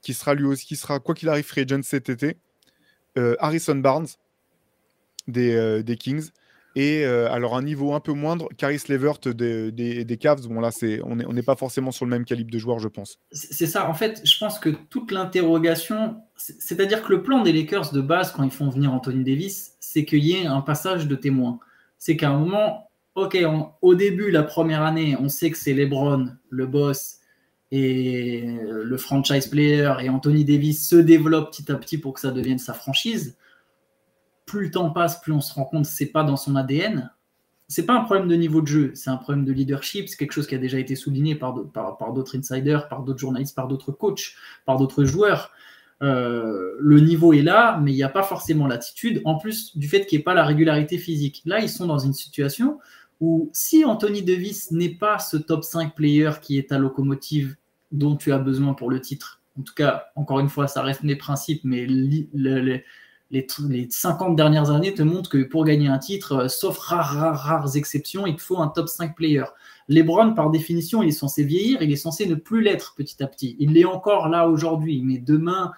[0.00, 2.36] qui sera lui aussi, qui sera quoi qu'il arrive free cet été.
[3.18, 4.08] Euh, Harrison Barnes
[5.28, 6.30] des Kings.
[6.74, 10.48] Et euh, alors un niveau un peu moindre, Caris Levert des, Cavs.
[10.48, 13.18] Bon là, c'est on n'est pas forcément sur le même calibre de joueur, je pense.
[13.32, 17.52] C'est ça, en fait, je pense que toute l'interrogation, c'est- c'est-à-dire que le plan des
[17.52, 21.06] Lakers de base, quand ils font venir Anthony Davis, c'est qu'il y ait un passage
[21.06, 21.58] de témoin.
[21.98, 23.36] C'est qu'à un moment, ok,
[23.82, 27.18] au début, la première année, on sait que c'est LeBron, le boss,
[27.70, 32.20] et euh, le franchise player, et Anthony Davis se développe petit à petit pour que
[32.20, 33.36] ça devienne sa franchise.
[34.52, 37.10] Plus le temps passe, plus on se rend compte que c'est pas dans son ADN.
[37.68, 40.06] C'est pas un problème de niveau de jeu, c'est un problème de leadership.
[40.06, 43.18] C'est quelque chose qui a déjà été souligné par d'autres par, d'autres insiders, par d'autres
[43.18, 44.34] journalistes, par d'autres coachs,
[44.66, 45.52] par d'autres joueurs.
[46.02, 49.88] Euh, le niveau est là, mais il n'y a pas forcément l'attitude, en plus du
[49.88, 51.40] fait qu'il n'y ait pas la régularité physique.
[51.46, 52.78] Là, ils sont dans une situation
[53.22, 57.56] où si Anthony Davis n'est pas ce top 5 player qui est ta locomotive
[57.90, 61.04] dont tu as besoin pour le titre, en tout cas, encore une fois, ça reste
[61.04, 62.80] mes principes, mais le-
[63.32, 67.38] les, les 50 dernières années te montrent que pour gagner un titre, euh, sauf rares,
[67.38, 69.44] rares, exceptions, il faut un top 5 player.
[69.88, 73.26] LeBron, par définition, il est censé vieillir, il est censé ne plus l'être petit à
[73.26, 73.56] petit.
[73.58, 75.72] Il l'est encore là aujourd'hui, mais demain,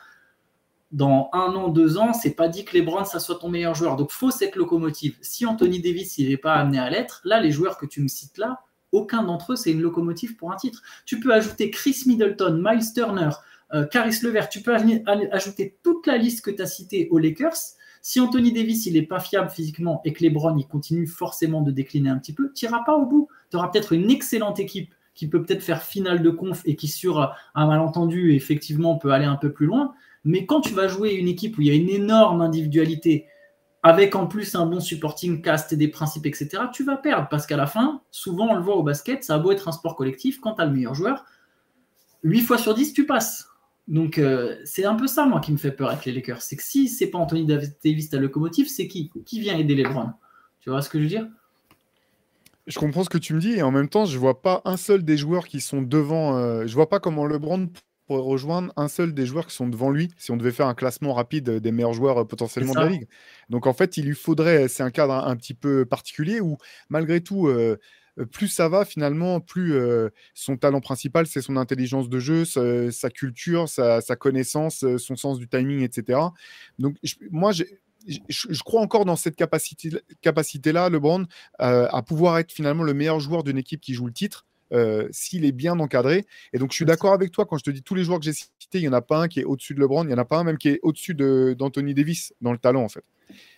[0.91, 3.97] dans un an, deux ans, c'est pas dit que LeBron, ça soit ton meilleur joueur.
[3.97, 5.17] Donc, faut cette locomotive.
[5.23, 8.09] Si Anthony Davis, il n'est pas amené à l'être, là, les joueurs que tu me
[8.09, 10.83] cites là, aucun d'entre eux, c'est une locomotive pour un titre.
[11.05, 13.31] Tu peux ajouter Chris Middleton, Miles Turner,
[13.75, 17.09] euh, Caris Levert, tu peux aj- aj- ajouter toute la liste que tu as citée
[17.11, 17.57] aux Lakers.
[18.03, 21.71] Si Anthony Davis, il n'est pas fiable physiquement et que LeBron, il continue forcément de
[21.71, 23.29] décliner un petit peu, tu n'iras pas au bout.
[23.51, 26.89] Tu auras peut-être une excellente équipe qui peut peut-être faire finale de conf et qui,
[26.89, 29.95] sur un malentendu, effectivement, peut aller un peu plus loin.
[30.25, 33.27] Mais quand tu vas jouer une équipe où il y a une énorme individualité,
[33.83, 37.29] avec en plus un bon supporting cast et des principes, etc., tu vas perdre.
[37.31, 39.73] Parce qu'à la fin, souvent on le voit au basket, ça a beau être un
[39.73, 41.25] sport collectif, quand tu as le meilleur joueur,
[42.23, 43.49] 8 fois sur 10, tu passes.
[43.87, 46.41] Donc euh, c'est un peu ça, moi, qui me fait peur avec les Lakers.
[46.43, 49.11] C'est que si c'est pas Anthony Davis ta locomotive, c'est qui?
[49.27, 50.13] Qui vient aider LeBron?
[50.61, 51.29] Tu vois ce que je veux dire?
[52.67, 54.79] Je comprends ce que tu me dis et en même temps, je vois pas un
[54.79, 56.39] seul des joueurs qui sont devant.
[56.39, 57.69] euh, je vois pas comment LeBron
[58.07, 60.75] pourrait rejoindre un seul des joueurs qui sont devant lui si on devait faire un
[60.75, 63.09] classement rapide des meilleurs joueurs euh, potentiellement de la ligue.
[63.51, 66.57] Donc en fait, il lui faudrait, c'est un cadre un, un petit peu particulier où
[66.89, 67.79] malgré tout, euh,
[68.31, 73.11] plus ça va finalement, plus euh, son talent principal, c'est son intelligence de jeu, sa,
[73.11, 76.21] culture, sa, sa connaissance, euh, son sens du timing, etc.
[76.79, 76.97] Donc
[77.31, 77.65] moi, je,
[78.63, 81.27] crois encore dans cette capacité, capacité-là, LeBron,
[81.61, 84.47] euh, à pouvoir être finalement le meilleur joueur d'une équipe qui joue le titre.
[84.73, 86.27] euh, s'il est bien encadré.
[86.53, 88.25] Et donc, je suis d'accord avec toi quand je te dis tous les joueurs que
[88.25, 90.15] j'ai cités, il n'y en a pas un qui est au-dessus de LeBron, il n'y
[90.15, 92.89] en a pas un même qui est au-dessus de- d'Anthony Davis dans le talent, en
[92.89, 93.05] fait.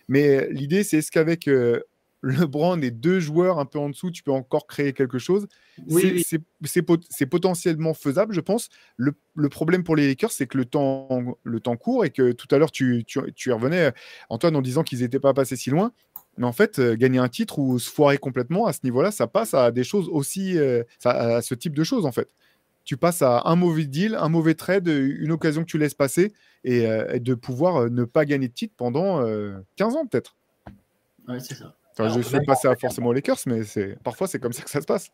[0.07, 1.81] Mais euh, l'idée, c'est est-ce qu'avec euh,
[2.23, 5.47] LeBron et deux joueurs un peu en dessous, tu peux encore créer quelque chose
[5.87, 6.23] Oui, C'est- oui.
[6.27, 8.69] c'est- C'est pot- c'est potentiellement faisable, je pense.
[8.95, 12.31] Le, le problème pour les Lakers, c'est que le temps, le temps court et que
[12.31, 13.93] tout à l'heure, tu, tu, revenais,
[14.29, 15.91] Antoine, en disant qu'ils n'étaient pas passés si loin.
[16.39, 19.27] Mais en fait, euh, gagner un titre ou se foirer complètement à ce niveau-là, ça
[19.27, 22.29] passe à des choses aussi, euh, ça- à ce type de choses en fait.
[22.83, 26.33] Tu passes à un mauvais deal, un mauvais trade, une occasion que tu laisses passer
[26.63, 30.35] et, euh, et de pouvoir ne pas gagner de titre pendant euh, 15 ans peut-être.
[31.27, 31.75] Ouais, c'est ça.
[31.99, 33.61] Enfin, je souhaite même passer à forcément aux Lakers, mais
[34.03, 35.09] parfois c'est comme ça que ça se passe.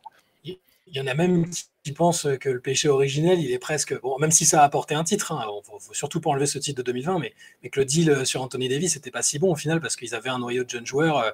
[0.45, 1.45] Il y en a même
[1.83, 3.99] qui pensent que le péché originel, il est presque.
[4.01, 6.59] Bon, même si ça a apporté un titre, hein, faut, faut surtout pas enlever ce
[6.59, 9.39] titre de 2020, mais, mais que le deal euh, sur Anthony Davis n'était pas si
[9.39, 11.31] bon au final parce qu'ils avaient un noyau de jeunes joueurs euh,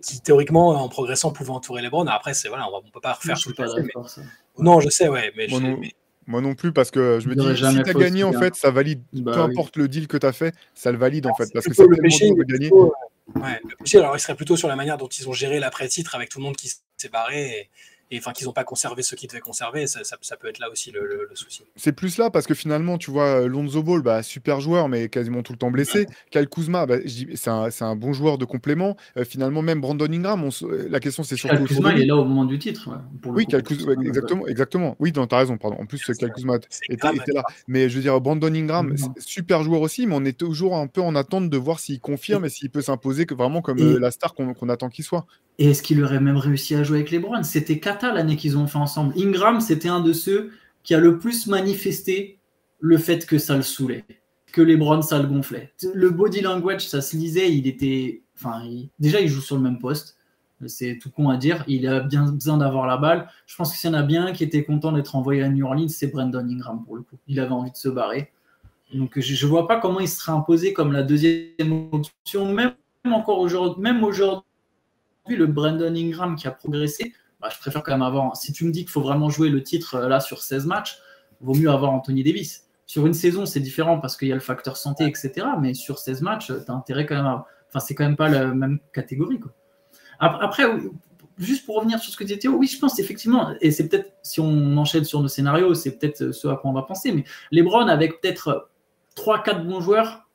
[0.00, 2.06] qui, théoriquement, en progressant, pouvaient entourer les Browns.
[2.08, 4.20] Après, c'est voilà, on ne peut pas refaire tout le pas passé, mais- ça.
[4.58, 5.78] Non, je sais, ouais, mais, Moi je- non.
[5.80, 5.92] mais-
[6.28, 8.54] Moi non plus, parce que je me Il dis, si tu as gagné, en fait,
[8.54, 9.02] ça valide.
[9.14, 9.50] Bah peu oui.
[9.50, 11.48] importe le deal que tu as fait, ça le valide en fait.
[11.52, 12.68] Parce que c'est le tellement péché, dur de il gagner.
[12.68, 12.90] plutôt, euh,
[13.36, 16.28] ouais, le alors il serait plutôt sur la manière dont ils ont géré l'après-titre avec
[16.28, 17.70] tout le monde qui s'est barré
[18.12, 20.58] et, enfin qu'ils n'ont pas conservé ce qu'ils devaient conserver, ça, ça- ça peut être
[20.60, 21.64] là aussi le, le- le souci.
[21.76, 25.42] C'est plus là parce que finalement, tu vois, Lonzo Ball, bah, super joueur, mais quasiment
[25.42, 26.06] tout le temps blessé.
[26.30, 26.96] Kyle Kuzma, bah,
[27.34, 28.96] c'est un, bon joueur de complément.
[29.16, 32.06] Euh, finalement, même Brandon Ingram, on se- la question c'est surtout Kyle Kuzma, il est
[32.06, 32.88] là au moment du titre.
[32.90, 33.50] ouais, pour le Oui, coup.
[33.52, 34.96] Kyle Kuzma, ouais, exactement, exactement.
[34.98, 35.78] Oui, non, t'as raison, pardon.
[35.80, 37.42] En plus, Kyle Kuzma était, grave, était là.
[37.66, 41.00] Mais je veux dire, Brandon Ingram, super joueur aussi, mais on est toujours un peu
[41.00, 44.10] en attente de voir s'il confirme et s'il peut s'imposer vraiment comme Et- euh, la
[44.10, 45.26] star qu'on qu'on attend qu'il soit.
[45.58, 48.56] Et est-ce qu'il aurait même réussi à jouer avec les Browns C'était Kata l'année qu'ils
[48.56, 49.14] ont fait ensemble.
[49.16, 52.38] Ingram, c'était un de ceux qui a le plus manifesté
[52.80, 54.04] le fait que ça le saoulait,
[54.52, 55.72] que les Browns, ça le gonflait.
[55.94, 58.22] Le body language, ça se lisait, il était...
[58.36, 58.62] Enfin,
[58.98, 60.16] déjà, il joue sur le même poste.
[60.66, 61.64] C'est tout con à dire.
[61.66, 63.28] Il a bien besoin d'avoir la balle.
[63.46, 65.48] Je pense que s'il y en a bien un qui était content d'être envoyé à
[65.48, 67.16] New Orleans, c'est Brandon Ingram pour le coup.
[67.26, 68.30] Il avait envie de se barrer.
[68.94, 72.74] Donc je ne vois pas comment il serait imposé comme la deuxième option, même
[73.10, 74.44] encore aujourd'hui, même aujourd'hui,
[75.28, 78.36] le Brandon Ingram qui a progressé, bah, je préfère quand même avoir.
[78.36, 80.98] Si tu me dis qu'il faut vraiment jouer le titre euh, là sur 16 matchs,
[81.40, 82.66] vaut mieux avoir Anthony Davis.
[82.86, 85.32] Sur une saison, c'est différent parce qu'il y a le facteur santé, etc.
[85.60, 87.46] Mais sur 16 matchs, tu as intérêt quand même à.
[87.68, 89.40] Enfin, c'est quand même pas la même catégorie.
[89.40, 89.52] Quoi.
[90.18, 90.64] Ap- Après,
[91.38, 94.12] juste pour revenir sur ce que tu disais, oui, je pense effectivement, et c'est peut-être,
[94.22, 97.24] si on enchaîne sur nos scénarios, c'est peut-être ce à quoi on va penser, mais
[97.50, 98.68] les Browns avec peut-être
[99.16, 100.28] 3-4 bons joueurs,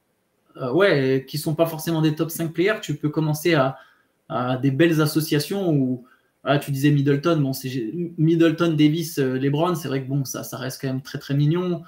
[0.58, 3.78] euh, ouais, qui sont pas forcément des top 5 players, tu peux commencer à,
[4.30, 6.06] à des belles associations où
[6.44, 7.70] ah, tu disais Middleton, bon, c'est
[8.18, 11.20] Middleton, Davis, euh, les Browns, c'est vrai que bon, ça, ça reste quand même très
[11.20, 11.84] très mignon.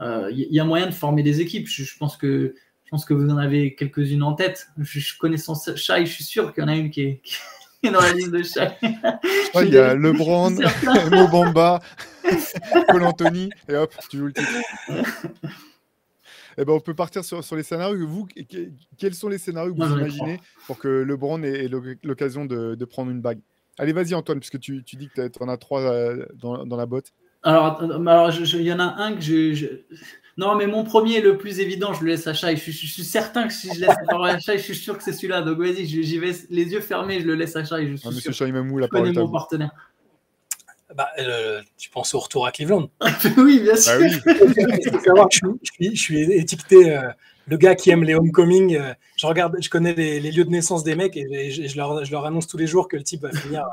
[0.00, 1.66] Il euh, y, a moyen de former des équipes.
[1.66, 2.54] Je, je, pense que
[2.84, 4.68] je pense que vous en avez quelques-unes en tête.
[4.78, 7.20] Je, je connais son Shai, je suis sûr qu'il y en a une qui est,
[7.24, 8.68] qui est dans la liste de Shai.
[9.62, 10.54] Il y a LeBron,
[11.10, 11.80] Mobamba,
[12.88, 14.52] Paul Anthony, et hop, tu joues le titre.
[16.58, 18.06] Eh ben, on peut partir sur, sur les scénarios.
[18.06, 18.26] Vous,
[18.98, 21.70] quels sont les scénarios que vous imaginez pour que LeBron ait, ait
[22.02, 23.40] l'occasion de, de, prendre une bague?
[23.78, 26.76] Allez, vas-y, Antoine, puisque tu, tu dis que tu en as trois euh, dans, dans,
[26.76, 27.12] la botte.
[27.42, 29.66] Alors, alors il y en a un que je, je,
[30.36, 32.56] Non, mais mon premier, le plus évident, je le laisse à Chai.
[32.56, 34.96] Je, je, suis certain que si je laisse la parole à Chai, je suis sûr
[34.96, 35.42] que c'est celui-là.
[35.42, 37.88] Donc, vas-y, j'y vais les yeux fermés, je le laisse à Chai.
[37.88, 38.46] Je suis ah, Monsieur sûr.
[38.46, 39.72] Chai Mamou, la je connais mon partenaire.
[40.94, 42.88] Bah, euh, tu penses au retour à Cleveland
[43.36, 43.98] Oui, bien sûr.
[43.98, 45.00] Bah oui.
[45.04, 47.02] savoir que je, suis, je suis étiqueté euh,
[47.48, 48.76] le gars qui aime les homecoming.
[48.76, 51.66] Euh, je regarde, je connais les, les, lieux de naissance des mecs et, et je,
[51.66, 53.66] je, leur, je, leur, annonce tous les jours que le type va finir.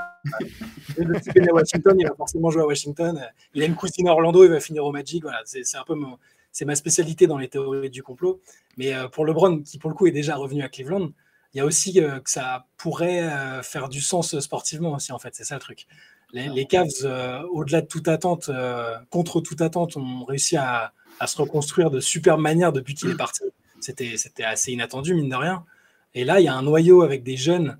[0.97, 3.23] le type est né à Washington, il va forcément jouer à Washington.
[3.53, 5.21] Il a une cousine à Orlando, il va finir au Magic.
[5.21, 6.17] Voilà, c'est un peu mon,
[6.51, 8.41] c'est ma spécialité dans les théories du complot.
[8.77, 11.11] Mais euh, pour LeBron, qui pour le coup est déjà revenu à Cleveland,
[11.53, 15.11] il y a aussi euh, que ça pourrait euh, faire du sens sportivement aussi.
[15.11, 15.87] En fait, c'est ça le truc.
[16.33, 20.93] Les, les Cavs, euh, au-delà de toute attente, euh, contre toute attente, ont réussi à,
[21.19, 23.43] à se reconstruire de superbe manière depuis qu'il est parti.
[23.79, 25.65] C'était assez inattendu, mine de rien.
[26.13, 27.77] Et là, il y a un noyau avec des jeunes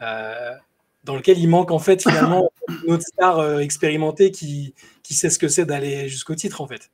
[0.00, 0.52] euh,
[1.04, 2.50] dans lequel il manque en fait finalement
[2.84, 6.90] une autre star expérimentée qui, qui sait ce que c'est d'aller jusqu'au titre en fait.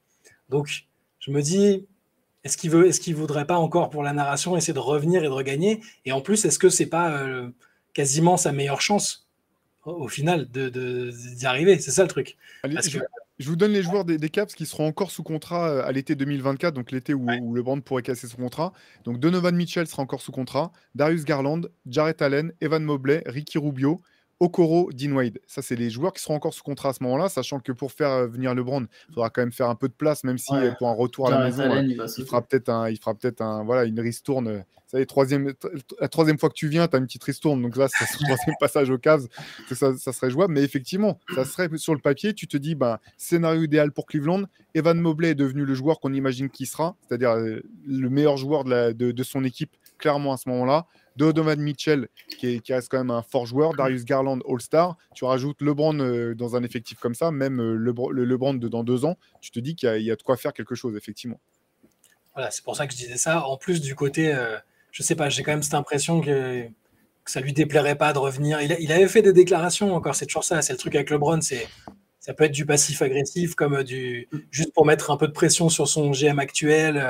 [0.48, 0.86] Donc,
[1.20, 1.86] je me dis,
[2.42, 5.26] est-ce qu'il veut, est-ce qu'il voudrait pas encore pour la narration essayer de revenir et
[5.26, 5.82] de regagner?
[6.06, 7.22] Et en plus, est-ce que c'est pas
[7.92, 9.27] quasiment sa meilleure chance?
[9.92, 12.36] Au final d'y arriver C'est ça le truc.
[12.62, 13.04] Allez, Parce je, que-
[13.38, 15.92] je vous donne les joueurs des, des Caps qui seront encore sous contrat euh, à
[15.92, 17.38] l'été 2024, donc l'été où, Ouais.
[17.40, 18.72] où le Brand pourrait casser son contrat.
[19.04, 24.00] Donc Donovan Mitchell sera encore sous contrat, Darius Garland, Jarrett Allen, Evan Mobley, Ricky Rubio,
[24.40, 25.40] Okoro, Dean Wade.
[25.48, 27.90] Ça, c'est les joueurs qui seront encore sous contrat à ce moment-là, sachant que pour
[27.90, 30.38] faire euh, venir le Brand, il faudra quand même faire un peu de place, même
[30.38, 30.66] si Ouais.
[30.68, 33.14] euh, pour un retour à la maison, Allen, euh, il fera peut-être un, il fera
[33.14, 34.48] peut-être un, voilà, une ristourne.
[34.58, 35.52] Vous savez, troisième,
[36.00, 37.60] la troisième fois que tu viens, tu as une petite ristourne.
[37.60, 39.26] Donc là, c'est son troisième passage au Cavs.
[39.70, 40.54] Ça, ça serait jouable.
[40.54, 42.32] Mais effectivement, ça serait sur le papier.
[42.32, 44.44] Tu te dis, ben, scénario idéal pour Cleveland.
[44.74, 48.70] Evan Mobley est devenu le joueur qu'on imagine qui sera, c'est-à-dire le meilleur joueur de,
[48.70, 50.86] la- de- de son équipe, clairement à ce moment-là.
[51.18, 53.74] Donovan Mitchell, qui, est- reste quand même un fort joueur.
[53.74, 54.96] Darius Garland, All-Star.
[55.14, 58.84] Tu rajoutes LeBron euh, dans un effectif comme ça, même euh, Lebr- le LeBron dans
[58.84, 59.16] deux ans.
[59.40, 61.40] Tu te dis qu'il y, a- de quoi faire quelque chose, effectivement.
[62.34, 63.44] Voilà, c'est pour ça que je disais ça.
[63.46, 64.56] En plus du côté, euh,
[64.92, 66.64] je sais pas, j'ai quand même cette impression que,
[67.24, 68.60] que ça lui déplairait pas de revenir.
[68.62, 70.62] Il, avait fait des déclarations encore, c'est toujours ça.
[70.62, 71.66] C'est le truc avec LeBron, c'est
[72.20, 75.68] ça peut être du passif agressif comme du juste pour mettre un peu de pression
[75.68, 77.04] sur son GM actuel.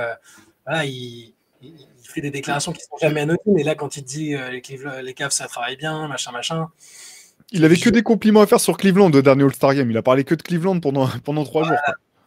[0.65, 3.59] voilà, il, il- il fait des déclarations qui sont jamais anodines.
[3.59, 6.69] Et là, quand il dit euh, les, Cleveland- les Cavs ça travaille bien, machin, machin.
[7.53, 9.91] Il avait que des compliments à faire sur Cleveland au dernier All-Star Game.
[9.91, 11.77] Il a parlé que de Cleveland pendant, pendant trois jours.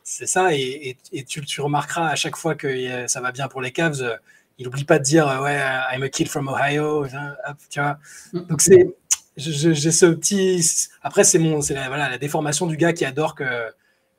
[0.04, 3.32] C'est ça, et, et- et tu, tu remarqueras à chaque fois que euh, ça va
[3.32, 4.16] bien pour les Cavs, euh,
[4.58, 5.58] il n'oublie pas de dire ouais,
[5.94, 7.36] I'm a kid from Ohio, hein,
[7.70, 7.98] tu vois.
[8.34, 8.96] Donc c'est,
[9.38, 10.64] j'ai ce petit.
[11.02, 13.46] Après c'est mon, c'est la, voilà, la déformation du gars qui adore que,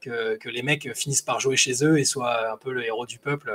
[0.01, 3.07] que que les mecs finissent par jouer chez eux et soient un peu le héros
[3.07, 3.53] du peuple.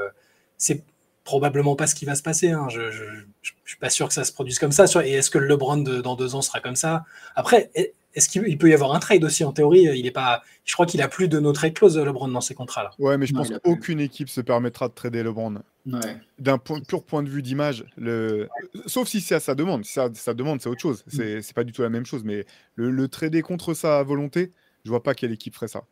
[0.57, 0.83] C'est
[1.27, 2.51] probablement pas ce qui va se passer.
[2.51, 2.67] hein.
[2.69, 4.85] Je, je suis pas sûr que ça se produise comme ça.
[5.05, 7.03] Et est-ce que le LeBron de- dans deux ans sera comme ça?
[7.35, 10.11] Après, est- est-ce qu'il il peut y avoir un trade aussi En théorie, il est
[10.11, 10.41] pas.
[10.63, 12.91] Je crois qu'il a plus de no trade clause LeBron dans ses contrats-là.
[12.97, 15.55] Ouais, mais je Non, pense qu'aucune équipe se permettra de trader LeBron.
[15.85, 16.17] Ouais.
[16.39, 18.47] D'un point- pur point de vue d'image, le...
[18.85, 19.83] sauf si c'est à sa demande.
[19.85, 21.03] Si ça, sa demande, c'est autre chose.
[21.07, 21.09] Mm.
[21.17, 22.23] C'est c'est pas du tout la même chose.
[22.23, 24.51] Mais le, le trader contre sa volonté,
[24.85, 25.83] je vois pas quelle équipe ferait ça.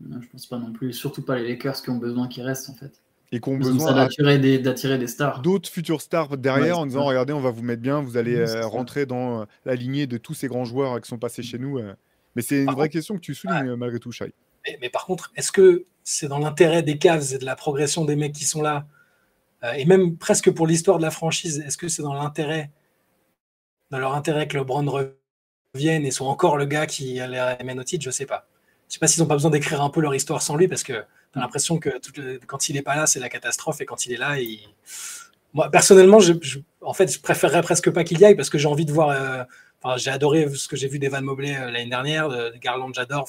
[0.00, 0.92] Non, je pense pas non plus.
[0.92, 2.92] Surtout pas les Lakers qui ont besoin qu'ils restent en fait.
[3.30, 5.42] Et qu'on besoin d'attirer des, stars.
[5.42, 8.36] d'autres futurs stars derrière Ouais, en disant regardez, on va vous mettre bien, vous allez
[8.36, 11.58] euh, rentrer dans euh, la lignée de tous ces grands joueurs qui sont passés chez
[11.58, 11.78] nous.
[11.78, 11.92] euh.
[12.36, 14.32] Mais c'est une Par vraie contre- question que tu soulignes euh, malgré tout, Shai.
[14.66, 18.06] Mais, mais par contre, est-ce que c'est dans l'intérêt des Cavs et de la progression
[18.06, 18.86] des mecs qui sont là,
[19.62, 22.70] euh, et même presque pour l'histoire de la franchise, est-ce que c'est dans l'intérêt,
[23.90, 24.86] dans leur intérêt que LeBron
[25.74, 28.47] revienne et soit encore le gars qui les mène au titre Je sais pas.
[28.88, 30.82] Je sais pas s'ils n'ont pas besoin d'écrire un peu leur histoire sans lui parce
[30.82, 31.90] que t'as l'impression que
[32.46, 34.36] quand il est pas là, c'est la catastrophe et quand il est là,
[35.52, 36.32] moi personnellement, je,
[36.80, 39.10] en fait, je préférerais presque pas qu'il y aille parce que j'ai envie de voir.
[39.10, 39.44] euh,
[39.96, 43.28] j'ai adoré ce que j'ai vu d'Evan Mobley euh, l'année dernière, de, Garland, j'adore.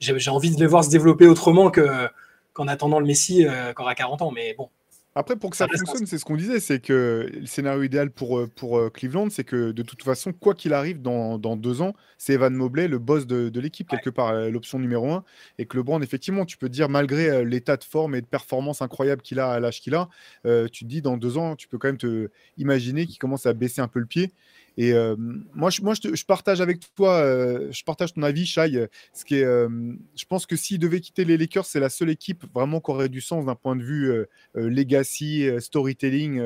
[0.00, 2.08] J'ai envie de les voir se développer autrement que
[2.54, 4.30] qu'en attendant le Messi euh, qui aura 40 ans.
[4.30, 4.68] Mais bon,
[5.14, 8.38] Après, pour que Ça fonctionne, c'est ce qu'on disait, c'est que le scénario idéal pour,
[8.38, 11.82] euh, pour euh, Cleveland, c'est que de toute façon, quoi qu'il arrive dans, dans deux
[11.82, 15.22] ans, c'est Evan Mobley, le boss de, de l'équipe, quelque part, euh, l'option numéro un.
[15.58, 19.20] Et que LeBron, effectivement, tu peux dire, malgré l'état de forme et de performance incroyable
[19.20, 20.08] qu'il a à l'âge qu'il a,
[20.46, 23.44] euh, tu te dis, dans deux ans, tu peux quand même te imaginer qu'il commence
[23.44, 24.32] à baisser un peu le pied.
[24.78, 28.74] Et euh, moi, je, moi je, partage avec toi, euh, je partage ton avis, Shai.
[28.76, 32.10] euh, Ce qui est, je pense que s'il devait quitter les Lakers, c'est la seule
[32.10, 34.12] équipe vraiment qui aurait du sens d'un point de vue
[34.54, 36.42] legacy, storytelling.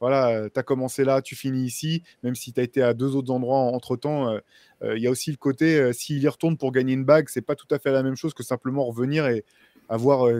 [0.00, 3.16] voilà, tu as commencé là, tu finis ici, même si tu as été à deux
[3.16, 4.38] autres endroits entre temps.
[4.82, 7.56] Il y a aussi le côté, s'il y retourne pour gagner une bague, c'est pas
[7.56, 9.44] tout à fait la même chose que simplement revenir et
[9.88, 10.30] avoir,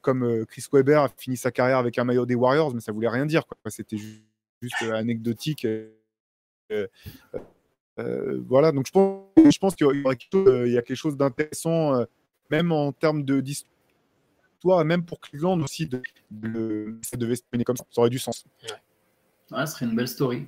[0.00, 3.08] comme Chris Webber a fini sa carrière avec un maillot des Warriors, mais ça voulait
[3.08, 3.44] rien dire.
[3.68, 4.22] C'était ju-
[4.60, 5.66] juste anecdotique.
[6.72, 6.86] Euh,
[7.98, 10.96] euh, voilà, donc je pense, je pense qu'il y aurait quelque chose, euh, a quelque
[10.96, 12.04] chose d'intéressant, euh,
[12.50, 17.42] même en termes de d'histoire, et même pour Cleveland aussi, de, de- ça devait se
[17.42, 18.44] terminer comme ça, ça aurait du sens.
[19.50, 20.46] Ouais, ce serait une belle story.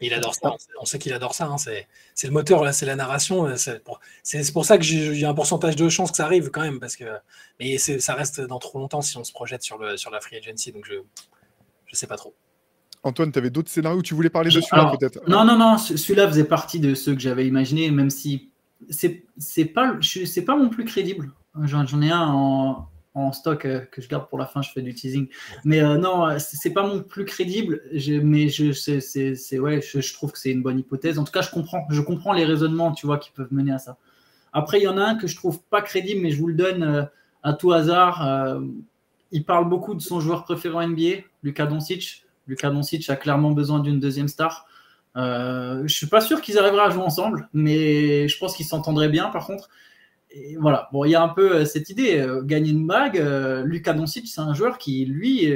[0.00, 0.54] il adore ça.
[0.80, 1.46] On sait- qu'il adore ça.
[1.46, 1.56] hein.
[1.56, 3.56] C'est c'est le moteur, là, c'est la narration.
[3.56, 6.10] C'est pour, c'est- c'est pour ça que j'ai il y a un pourcentage de chance
[6.10, 6.80] que ça arrive quand même.
[6.80, 7.04] Parce que,
[7.60, 10.36] mais ça reste dans trop longtemps si on se projette sur, le, sur la free
[10.36, 10.72] agency.
[10.72, 10.94] Donc je
[11.86, 12.34] je sais pas trop.
[13.04, 15.20] Antoine, tu avais d'autres scénarios Tu voulais parler de celui-là peut-être?
[15.28, 18.48] Non, non, non, ce- celui-là faisait partie de ceux que j'avais imaginés, même si
[18.90, 19.94] c'est c'est pas,
[20.46, 21.30] pas mon plus crédible.
[21.64, 24.82] J'en ai un en, en stock euh, que je garde pour la fin, je fais
[24.82, 25.28] du teasing.
[25.64, 29.58] Mais euh, non, euh, c'est pas mon plus crédible, je- mais je, c'est- c'est- c'est-
[29.58, 31.18] ouais, je, je trouve que c'est une bonne hypothèse.
[31.18, 33.78] En tout cas, je comprends, je comprends les raisonnements, tu vois, qui peuvent mener à
[33.78, 33.96] ça.
[34.52, 36.54] Après, il y en a un que je trouve pas crédible, mais je vous le
[36.54, 37.04] donne euh,
[37.42, 38.58] à tout hasard.
[39.30, 42.23] il parle beaucoup de son joueur préféré en NBA, Lucas Doncic.
[42.46, 44.66] Lucas Doncic a clairement besoin d'une deuxième star.
[45.16, 49.08] Euh, je suis pas sûr qu'ils arriveraient à jouer ensemble, mais je pense qu'ils s'entendraient
[49.08, 49.68] bien par contre.
[50.58, 53.18] Voilà, bon, il y a un peu euh, cette idée, euh, gagner une bague.
[53.18, 55.52] euh, Lucas Doncic, c'est un joueur qui, lui,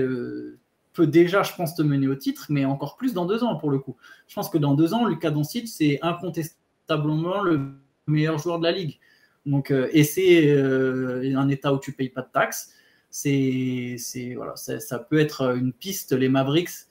[0.93, 3.71] peut déjà, je pense, te mener au titre, mais encore plus dans deux ans pour
[3.71, 3.97] le coup.
[4.29, 7.73] Je pense que dans deux ans, Lucas Doncic, c'est incontestablement le
[8.07, 8.99] meilleur joueur de la ligue.
[9.47, 12.73] Donc, et c'est un état où tu payes pas de taxes.
[13.21, 16.87] C'est, voilà, ça, peut être une piste les Mavericks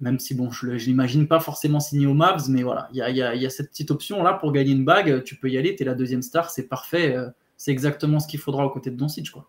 [0.00, 3.02] même si bon, je ne l'imagine pas forcément signé aux Mavs, mais voilà, il y
[3.02, 5.58] a, y a- y a cette petite option-là pour gagner une bague, tu peux y
[5.58, 7.28] aller, tu es la deuxième star, c'est parfait, euh,
[7.58, 9.30] c'est exactement ce qu'il faudra aux côtés de Doncic.
[9.30, 9.46] Quoi.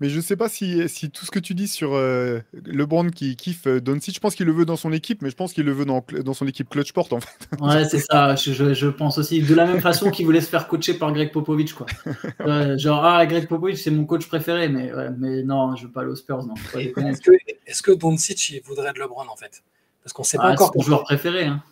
[0.00, 3.36] Mais je sais pas si, si tout ce que tu dis sur euh, LeBron qui
[3.36, 5.64] kiffe euh, Doncic, je pense qu'il le veut dans son équipe, mais je pense qu'il
[5.66, 7.48] le veut dans, dans son équipe Clutch Sport en fait.
[7.60, 9.42] Ouais, c'est ça, je, pense aussi.
[9.42, 11.74] De la même façon qu'il voulait se faire coacher par Greg Popovich.
[11.74, 11.86] Quoi.
[12.78, 16.00] Genre, ah, Greg Popovich, c'est mon coach préféré, mais, ouais, mais non, je veux pas
[16.00, 16.54] aller aux Spurs, non.
[16.74, 17.32] Est-ce que,
[17.66, 19.62] est-ce que Doncic il voudrait de LeBron en fait?
[20.02, 20.70] Parce qu'on sait pas Ah, encore.
[20.72, 21.44] c'est mon joueur préféré.
[21.44, 21.62] Hein.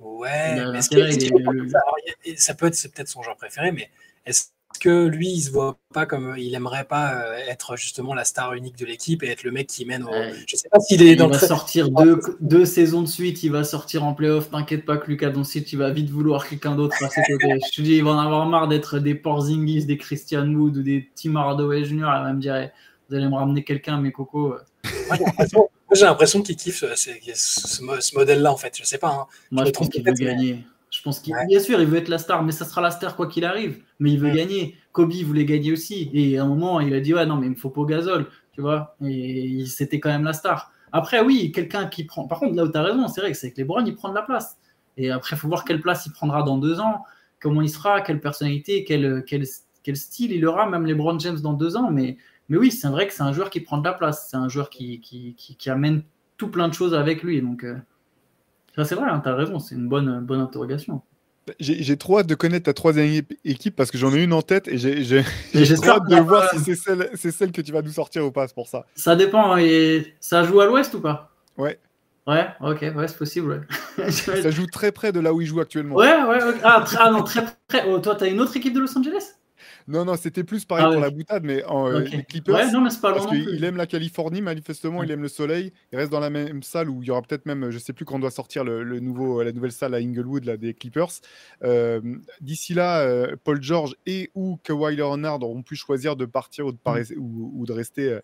[0.00, 3.88] Ouais, mais est-ce que- est- ça peut être, c'est peut-être son joueur préféré, mais
[4.26, 4.46] est-ce
[4.78, 8.54] que lui, il se voit pas comme, il aimerait pas euh, être justement la star
[8.54, 10.10] unique de l'équipe et être le mec qui mène au.
[10.10, 10.32] Ouais.
[10.46, 13.42] Je sais pas s'il est Il dans va le sortir deux, deux saisons de suite,
[13.42, 14.50] il va sortir en playoff.
[14.50, 17.58] T'inquiète pas que Lucas Doncic, il va vite vouloir quelqu'un d'autre à ses côtés.
[17.72, 20.82] Je te dis, il va en avoir marre d'être des Porzingis, des Christian Wood ou
[20.82, 21.94] des Tim Hardaway Jr.
[21.94, 22.70] Il va me dire, eh,
[23.08, 24.54] vous allez me ramener quelqu'un, mes cocos.
[25.08, 25.16] Moi,
[25.92, 28.74] j'ai l'impression- qu'il kiffe euh, ce, ce mo- ce modèle-là en fait.
[28.76, 29.08] Je sais pas.
[29.08, 29.26] hein.
[29.52, 30.64] Moi, Je je pense qu'il veut gagner.
[31.06, 31.46] Je pense qu'il, Ouais.
[31.46, 33.80] bien sûr, il veut être la star, mais ça sera la star quoi qu'il arrive.
[34.00, 34.74] Mais il veut gagner.
[34.90, 36.10] Kobe voulait gagner aussi.
[36.12, 38.60] Et à un moment, il a dit ouais, non, mais il me faut Pogazol, tu
[38.60, 38.96] vois.
[39.04, 40.72] Et c'était quand même la star.
[40.90, 42.26] Après, oui, quelqu'un qui prend.
[42.26, 44.08] Par contre, là où tu as raison, c'est vrai que c'est que LeBron, il prend
[44.08, 44.56] de la place.
[44.96, 47.04] Et après, il faut voir quelle place il prendra dans deux ans,
[47.40, 49.44] comment il sera, quelle personnalité, quel, quel,
[49.84, 51.92] quel style il aura, même LeBron James dans deux ans.
[51.92, 52.16] Mais,
[52.48, 54.26] mais oui, c'est vrai que c'est un joueur qui prend de la place.
[54.28, 56.02] C'est un joueur qui, qui, qui, qui amène
[56.36, 57.40] tout plein de choses avec lui.
[57.42, 57.76] Donc, euh,
[58.84, 61.02] c'est vrai, tu as raison, c'est une bonne, bonne interrogation.
[61.60, 64.42] J'ai j'ai trop hâte de connaître ta troisième équipe- parce que j'en ai une en
[64.42, 65.22] tête et j'ai
[65.74, 68.54] trop hâte de voir si c'est celle, que tu vas nous sortir ou pas, c'est
[68.54, 68.84] pour ça.
[68.96, 69.52] Ça dépend.
[69.52, 71.30] hein, et ça joue à l'ouest ou pas?
[71.56, 71.78] Ouais.
[72.26, 73.68] Ouais, ok, ouais, c'est possible.
[73.96, 75.94] Ouais, Ça joue très près de là où il joue actuellement.
[75.94, 76.42] ouais, ouais.
[76.42, 76.56] ok.
[76.64, 77.84] Ah, ah non, très près.
[77.86, 79.36] Oh, toi, t'as une autre équipe de Los Angeles?
[79.88, 81.02] Non, non, c'était plus pareil Ah pour ouais.
[81.02, 83.86] la boutade, mais en, euh, les Clippers, Ouais, non, mais pas parce qu'il aime la
[83.86, 85.72] Californie, manifestement, il aime le soleil.
[85.92, 88.04] Il reste dans la même salle où il y aura peut-être même, je sais plus
[88.04, 91.10] quand doit sortir le, le nouveau, la nouvelle salle à Inglewood là, des Clippers.
[91.62, 92.00] Euh,
[92.40, 96.72] D'ici là, euh, Paul George et ou Kawhi Leonard auront pu choisir de partir ou
[96.72, 96.90] de, Mm.
[96.90, 98.18] rester- ou, ou de rester.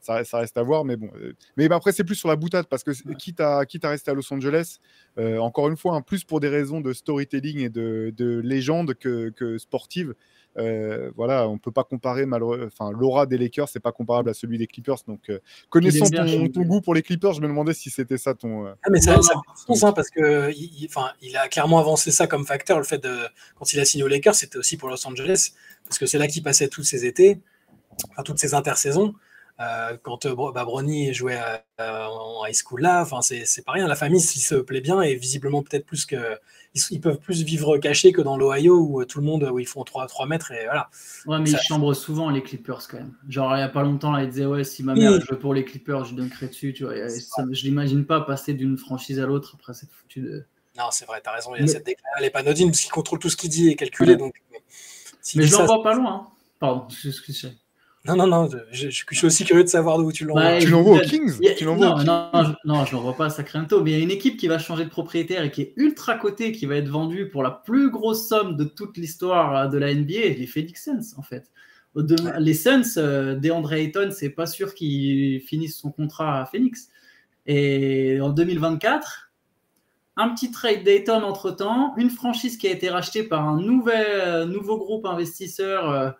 [0.00, 1.10] Ça, ça reste à voir, mais bon.
[1.20, 3.90] euh, mais bah, après, c'est plus sur la boutade parce que quitte, à, quitte à
[3.90, 4.78] rester à Los Angeles,
[5.18, 8.94] euh, encore une fois, hein, plus pour des raisons de storytelling et de, de légende
[8.94, 10.14] que, que sportive.
[10.56, 14.34] Euh, voilà, on peut pas comparer malheureux- enfin l'aura des Lakers, c'est pas comparable à
[14.34, 14.96] celui des Clippers.
[15.06, 18.66] Donc, euh, connaissant ton, goût pour les Clippers, je me demandais si c'était ça ton.
[18.66, 19.42] euh, Ah, mais ça, Non, ça non.
[19.54, 20.88] fait sens, hein, parce que il,
[21.22, 22.78] il a clairement avancé ça comme facteur.
[22.78, 23.14] Le fait de
[23.56, 25.52] quand il a signé aux Lakers, c'était aussi pour Los Angeles,
[25.84, 27.38] parce que c'est là qu'il passait tous ses étés,
[28.10, 29.14] enfin toutes ses intersaisons.
[29.60, 33.62] Euh, quand euh, bah, Bronny jouait à- à- en high school là, enfin c'est c'est
[33.64, 33.88] pas rien.
[33.88, 36.38] La famille s'y se plaît bien et visiblement peut-être plus que
[36.74, 39.58] ils, ils peuvent plus vivre cachés que dans l'Ohio où euh, tout le monde où
[39.58, 40.90] ils font 3, 3 mètres et voilà.
[41.26, 43.14] Ouais, mais Ça- ils chambrent souvent les Clippers quand même.
[43.28, 45.00] Genre, il y a pas longtemps, là, ils disaient Ouais, si ma Oui.
[45.00, 46.72] mère jouait pour les Clippers, je dunkerais dessus.
[46.72, 50.20] Tu vois, et ça, je l'imagine pas passer d'une franchise à l'autre après cette foutue
[50.20, 50.44] de.
[50.78, 51.50] Non, c'est vrai, t'as raison.
[51.56, 53.36] Il y a Mais- cette déclaration, elle est pas anodine parce qu'il contrôle tout ce
[53.36, 54.12] qu'il dit et calculé.
[54.12, 54.18] Ouais.
[54.18, 54.34] Donc,
[55.34, 56.14] Mais je ça, l'envoie pas loin.
[56.14, 56.26] hein.
[56.60, 57.48] Pardon, je je- je-
[58.08, 60.42] Non, non, non, je, je- je suis aussi curieux de savoir d'où tu l'envoies.
[60.44, 63.26] Ouais, Tu l'envoies aux Kings a- Tu non, non, non, je, non, je l'envoie pas
[63.26, 65.62] à Sacramento, mais il y a une équipe qui va changer de propriétaire et qui
[65.62, 69.68] est ultra cotée, qui va être vendue pour la plus grosse somme de toute l'histoire
[69.68, 71.50] de la NBA, les Phoenix Suns, en fait.
[72.38, 76.88] Les Suns, euh, DeAndre Ayton, c'est pas sûr qu'il finisse son contrat à Phoenix.
[77.46, 79.30] Et en 2024,
[80.16, 84.44] un petit trade d'Ayton entre-temps, une franchise qui a été rachetée par un nouvel, euh,
[84.44, 86.10] nouveau groupe investisseur euh,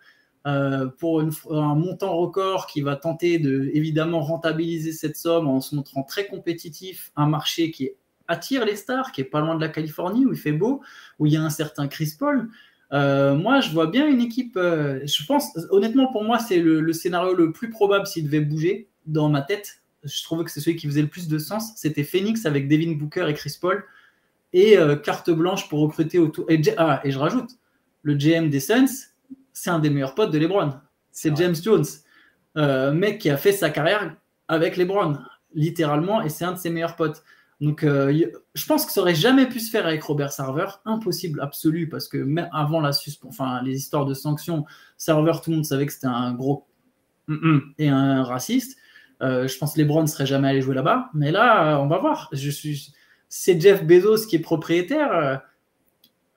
[0.47, 5.75] euh, pour un montant record qui va tenter de évidemment rentabiliser cette somme en se
[5.75, 7.91] montrant très compétitif, un marché qui
[8.29, 10.81] attire les stars, qui est pas loin de la Californie où il fait beau,
[11.17, 12.47] où il y a un certain Chris Paul.
[12.93, 14.55] Euh, moi, je vois bien une équipe.
[14.55, 18.87] euh, je pense, honnêtement, pour moi, c'est le, scénario le plus probable s'il devait bouger
[19.07, 19.81] dans ma tête.
[20.03, 21.73] Je trouvais que c'est celui qui faisait le plus de sens.
[21.75, 23.83] C'était Phoenix avec Devin Booker et Chris Paul
[24.53, 26.49] et carte blanche pour recruter autour.
[26.49, 27.51] Et, ah, et je rajoute,
[28.03, 29.08] le GM des Suns,
[29.59, 30.73] c'est un des meilleurs potes de LeBron.
[31.11, 31.35] C'est.
[31.35, 31.85] James Jones,
[32.55, 34.15] euh, mec qui a fait sa carrière
[34.47, 35.17] avec LeBron,
[35.53, 37.23] littéralement, et c'est un de ses meilleurs potes.
[37.59, 41.41] Donc, euh, je pense que ça aurait jamais pu se faire avec Robert Sarver, impossible
[41.41, 42.91] absolu, parce que même avant la
[43.25, 44.63] enfin les histoires de sanctions,
[44.95, 46.65] Sarver, tout le monde savait que c'était un gros
[47.77, 48.77] et un raciste.
[49.21, 52.29] Euh, je pense que LeBron serait jamais allé jouer là-bas, mais là, on va voir.
[52.31, 52.93] Je suis,
[53.27, 55.41] c'est Jeff Bezos qui est propriétaire.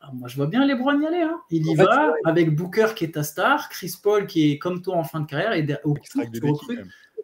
[0.03, 1.22] Ah, moi, je vois bien LeBron y aller.
[1.22, 1.40] hein.
[1.50, 2.18] Il y fait, va ouais.
[2.24, 5.26] avec Booker qui est ta star, Chris Paul qui est comme toi en fin de
[5.26, 6.80] carrière et au avec tu recrutes.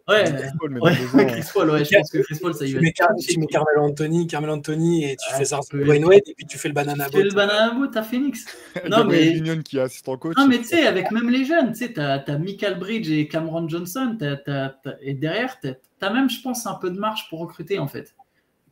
[0.07, 0.95] Ouais, Chris Paul, mais ouais,
[1.27, 2.81] Chris Paul, ouais, je pense que Chris Paul, ça y Tu va.
[2.81, 6.07] mets, Car- être tu mets Carmelo Anthony, Carmelo Anthony et tu Ah, fais ça être-
[6.07, 7.35] Wade et puis tu fais le banana Tu fais le boat.
[7.35, 8.45] banana boat à Phoenix.
[8.89, 10.35] Non, mais- Union qui est assistant coach.
[10.37, 13.27] Non, mais tu sais, avec même les jeunes, tu sais, t'as as Michael Bridge et
[13.27, 16.97] Cameron Johnson, t'as- t'as- t'as- et derrière, t'as as même, je pense, un peu de
[16.97, 18.15] marge pour recruter, en fait.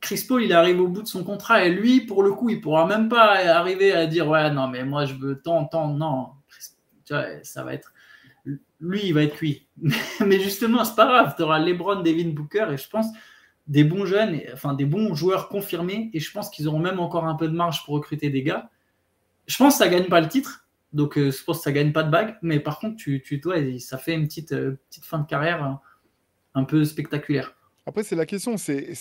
[0.08, 2.62] Chris Paul, il arrive au bout de son contrat, et lui, pour le coup, il
[2.62, 6.30] pourra même pas arriver à dire, ouais, non, mais moi, je veux tant, tant, non.
[7.04, 7.94] Tu vois, ça va être...
[8.80, 9.68] Lui, il va être cuit.
[10.26, 13.08] mais justement, c'est pas grave, tu auras LeBron, Devin Booker, et je pense
[13.68, 17.26] des bons jeunes, enfin, des bons joueurs confirmés, et je pense qu'ils auront même encore
[17.26, 18.70] un peu de marge pour recruter des gars.
[19.46, 21.92] Je pense que ça gagne pas le titre, donc, euh, je pense que ça gagne
[21.92, 25.20] pas de bague, mais par contre, tu, tu, toi, ça fait une petite, euh, fin
[25.20, 25.74] de carrière euh,
[26.56, 27.57] un peu spectaculaire.
[27.88, 28.98] Après, c'est la question, c'est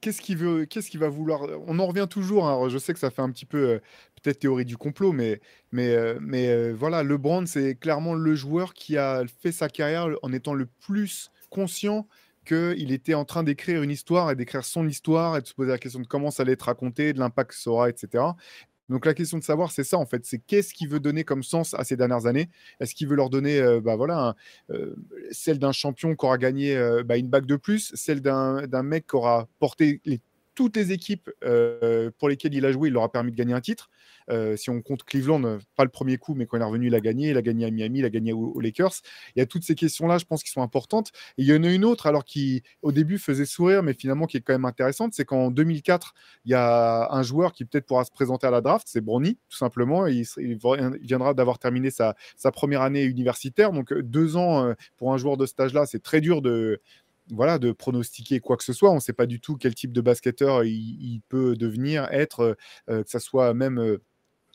[0.00, 1.42] qu'est-ce qu'il veut, qu'est-ce qu'il va vouloir.
[1.66, 2.48] On en revient toujours.
[2.48, 3.78] hein, je sais que ça fait un petit peu euh,
[4.22, 5.40] peut-être théorie du complot, mais
[5.72, 10.08] mais euh, mais euh, voilà, LeBron, c'est clairement le joueur qui a fait sa carrière
[10.22, 12.08] en étant le plus conscient
[12.46, 15.70] qu'il était en train d'écrire une histoire et d'écrire son histoire et de se poser
[15.72, 18.24] la question de comment ça allait être raconté, de l'impact que ça aura, etc.
[18.90, 21.44] Donc la question de savoir, c'est ça en fait, c'est qu'est-ce qu'il veut donner comme
[21.44, 22.50] sens à ces dernières années?
[22.80, 24.34] Est-ce qu'il veut leur donner, euh, bah voilà,
[24.70, 24.96] euh,
[25.30, 29.06] celle d'un champion qui aura gagné euh, bah, une bague de plus, celle d'un mec
[29.06, 30.02] qui aura porté
[30.56, 31.30] toutes les équipes
[32.18, 33.88] pour lesquelles il a joué, il leur a permis de gagner un titre?
[34.30, 36.86] Euh, si on compte Cleveland, euh, pas le premier coup, mais quand il est revenu,
[36.86, 37.30] il a gagné.
[37.30, 38.92] Il a gagné à Miami, il a gagné aux, Lakers.
[39.34, 41.10] Il y a toutes ces questions-là, je pense, qui sont importantes.
[41.38, 44.26] Et il y en a une autre, alors qui, au début, faisait sourire, mais finalement,
[44.26, 46.14] qui est quand même intéressante, c'est qu'en 2004,
[46.44, 49.38] il y a un joueur qui peut-être pourra se présenter à la draft, c'est Bronny,
[49.48, 50.06] tout simplement.
[50.06, 50.58] Il, il
[51.02, 52.14] viendra d'avoir terminé sa,
[52.52, 53.72] première année universitaire.
[53.72, 56.80] Donc, euh, deux ans pour un joueur de stage là, c'est très dur de,
[57.30, 58.90] voilà, de pronostiquer quoi que ce soit.
[58.90, 62.56] On ne sait pas du tout quel type de basketteur il, peut devenir, être,
[62.88, 63.98] que ça soit même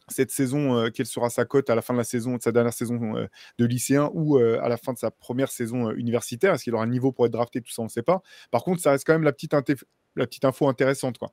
[0.07, 2.51] cette saison, euh, quelle sera sa cote à la fin de la saison, de sa
[2.51, 3.27] dernière saison euh,
[3.57, 6.53] de lycéen ou euh, à la fin de sa première saison universitaire?
[6.53, 8.21] Est-ce qu'il aura un niveau pour être drafté Tout ça, on ne sait pas.
[8.51, 9.81] Par contre, ça reste quand même la petite, inté-
[10.15, 11.17] la petite info intéressante.
[11.17, 11.31] Quoi.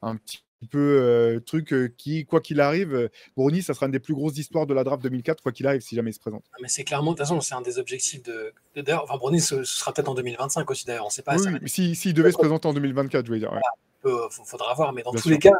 [0.00, 4.38] Un petit peu truc qui, quoi qu'il arrive, Brony, ça sera une des plus grosses
[4.38, 6.44] histoires de la draft 2004, quoi qu'il arrive, si jamais il se présente.
[6.60, 8.52] Mais c'est clairement, de toute façon, c'est un des objectifs de.
[8.76, 11.36] D'ailleurs, enfin, Brony, ce, ce sera peut-être en 2025 aussi, d'ailleurs, on ne sait pas.
[11.36, 13.52] oui, va oui, si- s'il devait se présenter en 2024, je voulais dire.
[13.52, 14.10] ouais.
[14.46, 14.92] faudra voir.
[14.92, 15.32] Mais dans Bien tous sûr.
[15.32, 15.56] les cas,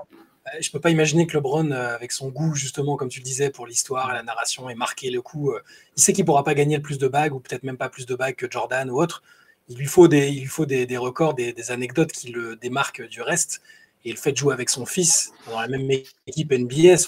[0.60, 3.50] je peux pas imaginer que LeBron, euh, avec son goût, justement, comme tu le disais,
[3.50, 5.62] pour l'histoire et la narration, et marquer le coup, euh,
[5.96, 8.06] il sait qu'il pourra pas gagner le plus de bagues, ou peut-être même pas plus
[8.06, 9.22] de bagues que Jordan ou autre.
[9.68, 13.22] Il lui faut des, il lui faut des, records, des, anecdotes qui le démarquent du
[13.22, 13.62] reste.
[14.04, 15.88] Et le fait de jouer avec son fils dans la même
[16.26, 17.06] équipe NBA, ce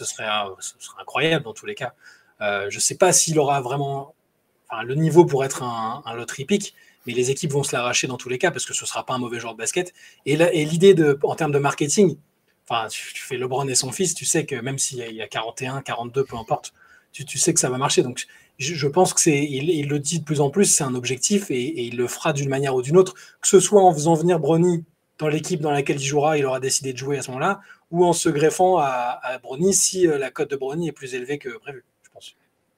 [0.00, 0.26] serait,
[0.60, 1.92] ce serait incroyable dans tous les cas.
[2.40, 4.14] Euh, je sais pas s'il aura vraiment
[4.84, 6.74] le niveau pour être un, un lottery pick,
[7.06, 9.12] mais les équipes vont se l'arracher dans tous les cas parce que ce sera pas
[9.12, 9.92] un mauvais joueur de basket.
[10.24, 12.16] Et l'idée en termes de marketing,
[12.70, 15.08] enfin, tu, tu fais LeBron et son fils, tu sais que même s'il y a-
[15.08, 16.72] il y a 41, 42, peu importe,
[17.12, 18.02] tu, sais que ça va marcher.
[18.02, 18.26] Donc,
[18.58, 21.86] je, pense que c'est, il, le dit de plus en plus, c'est un objectif et,
[21.86, 24.84] il le fera d'une manière ou d'une autre, que ce soit en faisant venir Bronny
[25.18, 27.60] dans l'équipe dans laquelle il jouera, il aura décidé de jouer à ce moment-là,
[27.90, 31.14] ou en se greffant à, à Bronny si euh, la cote de Bronny est plus
[31.14, 31.84] élevée que prévu.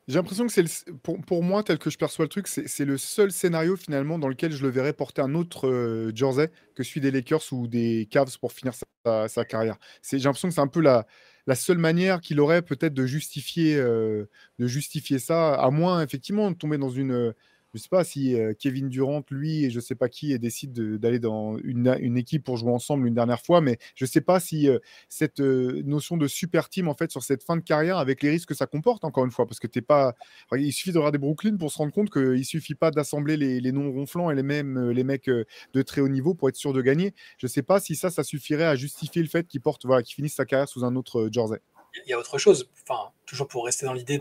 [0.08, 0.64] J'ai l'impression que c'est
[1.02, 4.28] pour, pour moi, tel que je perçois le truc, c'est le seul scénario finalement dans
[4.28, 8.08] lequel je le verrais porter un autre euh, jersey que celui des Lakers ou des
[8.10, 9.76] Cavs pour finir sa, carrière.
[10.10, 11.06] J'ai l'impression que c'est un peu la,
[11.46, 14.26] la seule manière qu'il aurait peut-être de justifier, euh,
[14.58, 17.32] de justifier ça, à moins effectivement de tomber dans une.
[17.74, 20.38] Euh, Je sais pas si euh, Kevin Durant, lui, et je sais pas qui, et
[20.38, 24.20] décide de- d'aller dans une, équipe pour jouer ensemble une dernière fois, mais je sais
[24.20, 27.62] pas si euh, cette euh, notion de super team en fait sur cette fin de
[27.62, 30.14] carrière avec les risques que ça comporte encore une fois parce que t'es pas
[30.56, 33.72] il suffit de regarder Brooklyn pour se rendre compte qu'il suffit pas d'assembler les, les
[33.72, 35.44] noms ronflants et les mêmes euh, les mecs euh,
[35.74, 37.14] de très haut niveau pour être sûr de gagner.
[37.38, 40.14] Je sais pas si ça ça suffirait à justifier le fait qu'il porte voilà qu'il
[40.14, 41.60] finisse sa carrière sous un autre euh, jersey.
[42.06, 44.18] Il y a autre chose, enfin, toujours pour rester dans l'idée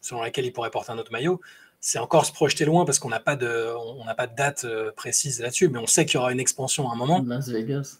[0.00, 1.40] selon laquelle il pourrait porter un autre maillot,
[1.80, 4.64] c'est encore se projeter loin parce qu'on n'a pas de, on n'a pas de date
[4.64, 7.22] euh, précise là-dessus, mais on sait qu'il y aura une expansion à un moment.
[7.26, 7.98] Las Vegas.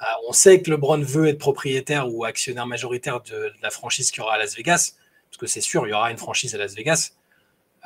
[0.00, 4.10] Ah, On sait que LeBron veut être propriétaire ou actionnaire majoritaire de, de la franchise
[4.10, 4.94] qu'il y aura à Las Vegas,
[5.30, 7.12] parce que c'est sûr, il y aura une franchise à Las Vegas.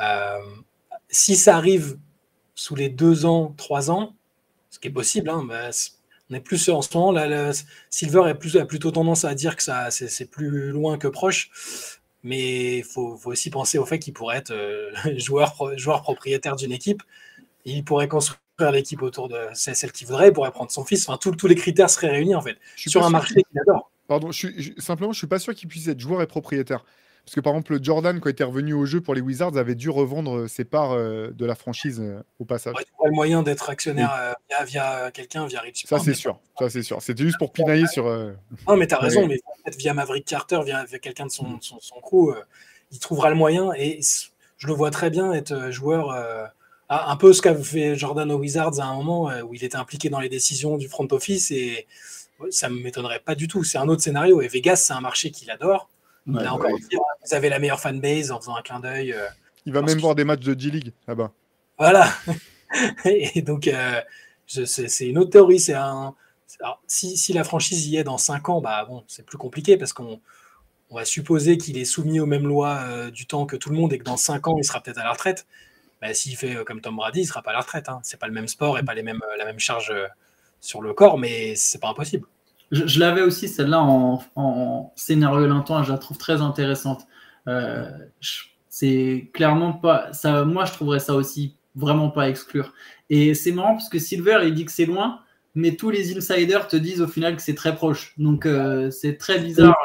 [0.00, 0.38] Euh,
[1.10, 1.98] si ça arrive
[2.54, 4.14] sous les deux ans, trois ans,
[4.70, 5.70] ce qui est possible, hein, bah,
[6.30, 7.52] on est plus en ce moment, là, le-
[7.90, 11.06] Silver est plus, a plutôt tendance à dire que ça, c'est, c'est plus loin que
[11.08, 11.50] proche,
[12.24, 16.02] mais il faut, faut aussi penser au fait qu'il pourrait être euh, joueur, pro- joueur
[16.02, 17.02] propriétaire d'une équipe,
[17.64, 18.40] il pourrait construire
[18.72, 21.54] l'équipe autour de celle qu'il voudrait, il pourrait prendre son fils, enfin, tous- tous les
[21.54, 23.90] critères seraient réunis en fait, sur un marché qu'il- adore.
[24.08, 26.84] pardon je suis, je- simplement je suis pas sûr qu'il puisse être joueur et propriétaire
[27.24, 29.74] parce que par exemple Jordan quand il était revenu au jeu pour les Wizards avait
[29.74, 33.14] dû revendre euh, ses parts euh, de la franchise euh, au passage Ouais, aurais le
[33.14, 37.00] moyen d'être actionnaire euh, via, via quelqu'un, via Rich ça c'est sûr ça c'est sûr
[37.02, 38.32] c'était juste pour pinailler sur euh,
[38.68, 39.28] Non, mais tu as raison, Ouais.
[39.28, 42.40] mais peut-être via Maverick Carter, via, via quelqu'un de son, son, son crew, euh,
[42.92, 43.72] il trouvera le moyen.
[43.76, 44.00] Et
[44.58, 46.14] je le vois très bien être joueur,
[46.90, 49.76] un peu ce qu'a fait Jordan aux Wizards à un moment, euh, où il était
[49.76, 51.86] impliqué dans les décisions du front office, et
[52.40, 53.64] ouais, ça ne m'étonnerait pas du tout.
[53.64, 54.42] C'est un autre scénario.
[54.42, 55.88] Et Vegas, c'est un marché qu'il adore.
[56.26, 59.12] Ouais, Là encore, dire, vous avez la meilleure fanbase en faisant un clin d'œil.
[59.12, 59.26] euh,
[59.66, 61.32] il va même voir des matchs de G-League là-bas
[61.78, 62.08] Voilà.
[63.04, 64.00] et donc, euh,
[64.46, 65.60] je- c'est c'est une autre théorie.
[65.60, 66.14] C'est un.
[66.60, 69.76] alors, si, si la franchise y est dans 5 ans, bah bon, c'est plus compliqué
[69.76, 70.20] parce qu'on
[70.90, 73.76] on va supposer qu'il est soumis aux mêmes lois euh, du temps que tout le
[73.76, 75.46] monde et que dans 5 ans, il sera peut-être à la retraite.
[76.02, 77.88] Bah, S'il fait euh, comme Tom Brady, il sera pas à la retraite.
[77.88, 78.00] Hein.
[78.02, 80.06] C'est pas le même sport et pas les mêmes, euh, la même charge euh,
[80.60, 82.26] sur le corps, mais c'est pas impossible.
[82.72, 87.06] Je, je l'avais aussi, celle-là, en, en scénario Linton, je la trouve très intéressante.
[87.46, 87.90] Euh,
[88.68, 90.12] c'est clairement pas.
[90.12, 92.72] Ça, moi, je trouverais ça aussi vraiment pas à exclure.
[93.10, 95.20] Et c'est marrant parce que Silver, il dit que c'est loin,
[95.54, 98.14] mais tous les insiders te disent au final que c'est très proche.
[98.18, 99.76] Donc, euh, c'est très bizarre.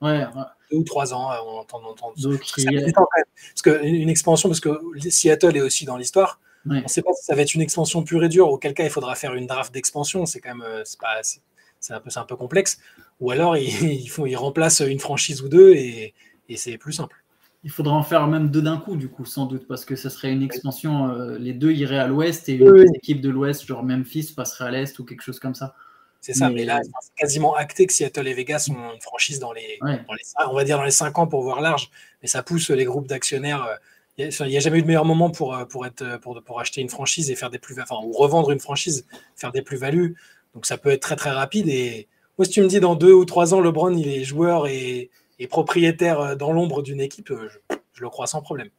[0.00, 0.42] Ouais, ouais.
[0.70, 1.80] Deux ou trois ans, euh, on entend.
[1.84, 2.92] on entend- Donc, il y a-.
[2.92, 4.70] Parce qu'une expansion, parce que
[5.10, 6.40] Seattle est aussi dans l'histoire.
[6.66, 6.78] ouais.
[6.78, 8.84] On ne sait pas si ça va être une expansion pure et dure, auquel cas
[8.84, 10.24] il faudra faire une draft d'expansion.
[10.26, 11.40] C'est quand même c'est pas, c'est,
[11.80, 12.78] c'est un peu, c'est un peu complexe.
[13.20, 13.68] Ou alors ils,
[14.02, 16.14] ils font, ils remplacent une franchise ou deux et,
[16.48, 17.16] et c'est plus simple.
[17.64, 20.10] Il faudra en faire même deux d'un coup, du coup, sans doute, parce que ça
[20.10, 21.10] serait une expansion.
[21.10, 24.66] euh, les deux iraient à l'ouest et une Oui, équipe de l'ouest, genre Memphis, passerait
[24.66, 25.74] à l'est ou quelque chose comme ça.
[26.20, 26.48] C'est ça.
[26.48, 29.78] Mais- Mais, là, c'est quasiment acté que Seattle et Vegas ont une franchise dans les,
[29.82, 30.00] Ouais.
[30.06, 31.90] dans les on va dire dans les cinq ans pour voir large.
[32.22, 33.64] Mais ça pousse les groupes d'actionnaires.
[33.64, 33.74] euh,
[34.18, 36.40] Il n'y a, a jamais eu de meilleur moment pour, euh, pour, être, euh, pour,
[36.42, 39.04] pour acheter une franchise et faire des plus enfin, ou revendre une franchise,
[39.36, 40.16] faire des plus-values.
[40.54, 41.68] Donc ça peut être très très rapide.
[41.68, 44.66] Et moi, si tu me dis dans deux ou trois ans, LeBron il est joueur
[44.66, 47.58] et, et propriétaire euh, dans l'ombre d'une équipe, euh, je,
[47.92, 48.70] je le crois sans problème.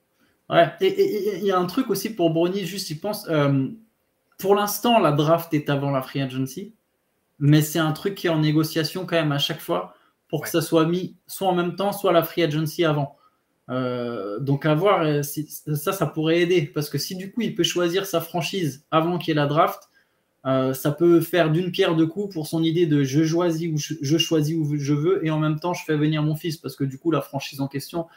[0.49, 3.27] Ouais, et il y a un truc aussi pour Brony, juste, il pense.
[3.29, 3.67] euh,
[4.39, 6.73] pour l'instant, la draft est avant la free agency,
[7.39, 9.95] mais c'est un truc qui est en négociation quand même à chaque fois
[10.29, 10.45] pour Ouais.
[10.45, 13.17] que ça soit mis soit en même temps, soit la free agency avant.
[13.69, 16.63] Euh, donc à voir, si- ça, ça pourrait aider.
[16.63, 19.47] Parce que si du coup il peut choisir sa franchise avant qu'il y ait la
[19.47, 19.88] draft,
[20.45, 23.77] euh, ça peut faire d'une pierre deux coups pour son idée de je choisis où
[23.77, 26.57] je, choisis où je veux et en même temps je fais venir mon fils.
[26.57, 28.07] Parce que du coup la franchise en question,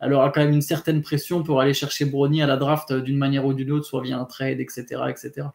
[0.00, 3.18] elle aura quand même une certaine pression pour aller chercher Brony à la draft d'une
[3.18, 4.84] manière ou d'une autre, soit via un trade, etc.
[5.08, 5.48] etc.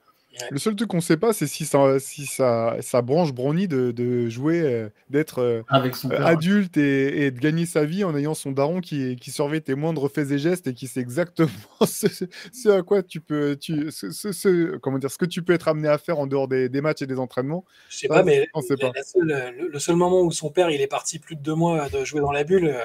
[0.52, 3.92] Le seul truc qu'on sait pas, c'est si ça, si ça, ça branche Brownie de,
[3.92, 5.92] de jouer, euh, d'être euh, euh,
[6.26, 9.76] adulte et, et de gagner sa vie en ayant son daron qui, qui surveille tes
[9.76, 11.48] moindres faits et gestes et qui sait exactement
[11.86, 12.08] ce,
[12.52, 15.54] ce à quoi tu peux, tu, ce, ce- ce- comment dire, ce que tu peux
[15.54, 17.64] être amené à faire en dehors des, des matchs et des entraînements.
[17.90, 18.92] Je sais Ça, pas, mais on sait la- pas.
[18.96, 21.56] la seule- le, le seul moment où son père il est parti plus de deux
[21.56, 22.82] mois de jouer dans la bulle, euh,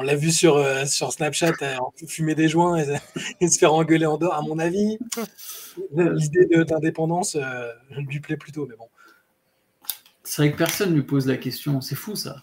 [0.00, 1.76] on l'a vu sur, euh, sur Snapchat euh,
[2.06, 2.96] fumer des joints et,
[3.40, 4.34] et se faire engueuler en dehors.
[4.34, 4.96] À mon avis,
[5.96, 8.86] l'idée d'indépendance euh, lui plaît plutôt, mais bon.
[10.22, 11.80] C'est vrai que personne ne lui pose la question.
[11.80, 12.42] C'est fou ça.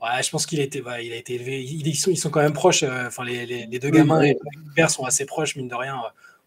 [0.00, 1.62] Ouais, je pense qu'il a été, ouais, il a été élevé.
[1.62, 2.84] Ils, sont, ils sont quand même proches.
[2.84, 4.28] euh, Enfin, les, les- les deux Oui, gamins oui.
[4.30, 6.00] et le père sont assez proches, mine de rien.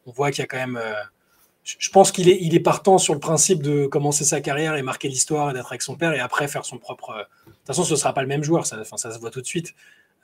[0.05, 0.79] On voit qu'il y a quand même.
[1.63, 4.81] je pense qu'il est, il est partant sur le principe de commencer sa carrière et
[4.81, 7.13] marquer l'histoire et d'être avec son père et après faire son propre.
[7.45, 8.65] De toute façon, ce ne sera pas le même joueur.
[8.65, 9.75] Ça, enfin, ça se voit tout de suite.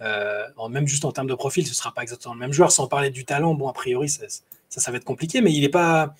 [0.02, 2.72] Euh, même juste en termes de profil, ce ne sera pas exactement le même joueur.
[2.72, 4.26] Sans parler du talent, bon, a priori, ça,
[4.70, 5.42] ça, va être compliqué.
[5.42, 6.16] Mais il n'est pas.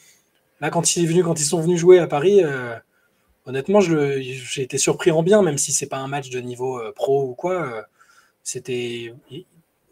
[0.62, 2.44] Là, quand, ils sont venus jouer à Paris.
[2.44, 2.76] euh,
[3.46, 6.92] Honnêtement, j'ai été surpris en bien, même si c'est pas un match de niveau euh,
[6.92, 7.86] pro ou quoi.
[8.44, 9.14] c'était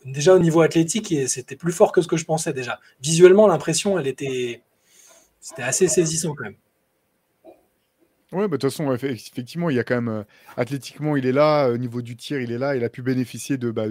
[0.03, 2.79] déjà au niveau athlétique, c'était plus fort que ce que je pensais déjà.
[3.01, 4.61] Visuellement, l'impression, elle était,
[5.57, 6.57] assez saisissant quand même.
[8.35, 10.23] Ouais, bah, de toute façon, effectivement, il y a quand même euh,
[10.57, 13.57] athlétiquement, il est là, au niveau du tir, il est là, il a pu bénéficier
[13.57, 13.85] de, bah,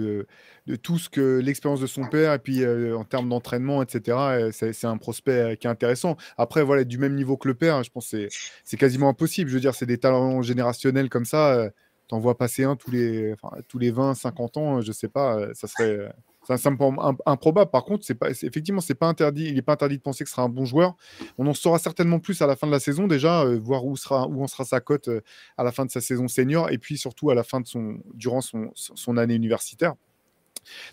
[0.83, 4.33] tout ce que l'expérience de son père, et puis euh, en termes d'entraînement, etc.
[4.33, 6.15] euh, C'est un prospect euh, qui est intéressant.
[6.37, 8.27] Après, voilà, du même niveau que le père, je pense que
[8.63, 9.49] c'est- quasiment impossible.
[9.49, 11.53] Je veux dire, c'est des talents générationnels comme ça.
[11.55, 11.69] euh,
[12.07, 13.33] T'en vois passer un tous les,
[13.67, 16.11] tous les 20, 50 ans, euh, je sais pas, euh, ça serait.
[16.47, 17.71] Ça, ça me paraît im- improbable.
[17.71, 19.45] Par contre, c'est pas, c'est- effectivement, c'est pas interdit.
[19.45, 20.95] Il n'est pas interdit de penser que ce sera un bon joueur.
[21.37, 23.97] On en saura certainement plus à la fin de la saison déjà, euh, voir où
[23.97, 25.21] sera, où en sera sa cote euh,
[25.57, 27.97] à la fin de sa saison senior et puis surtout à la fin de son,
[28.13, 29.95] durant son, son année universitaire.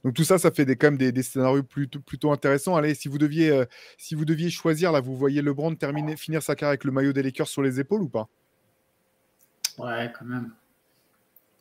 [0.04, 2.76] Donc tout ça, ça fait des, quand même des, des scénarios plutôt, plutôt intéressants.
[2.76, 3.64] Allez, si vous deviez, euh,
[3.96, 7.12] si vous deviez choisir, là, vous voyez LeBron terminer, finir sa carrière avec le maillot
[7.12, 8.28] des Lakers sur les épaules ou pas?
[9.78, 10.52] Ouais, quand même.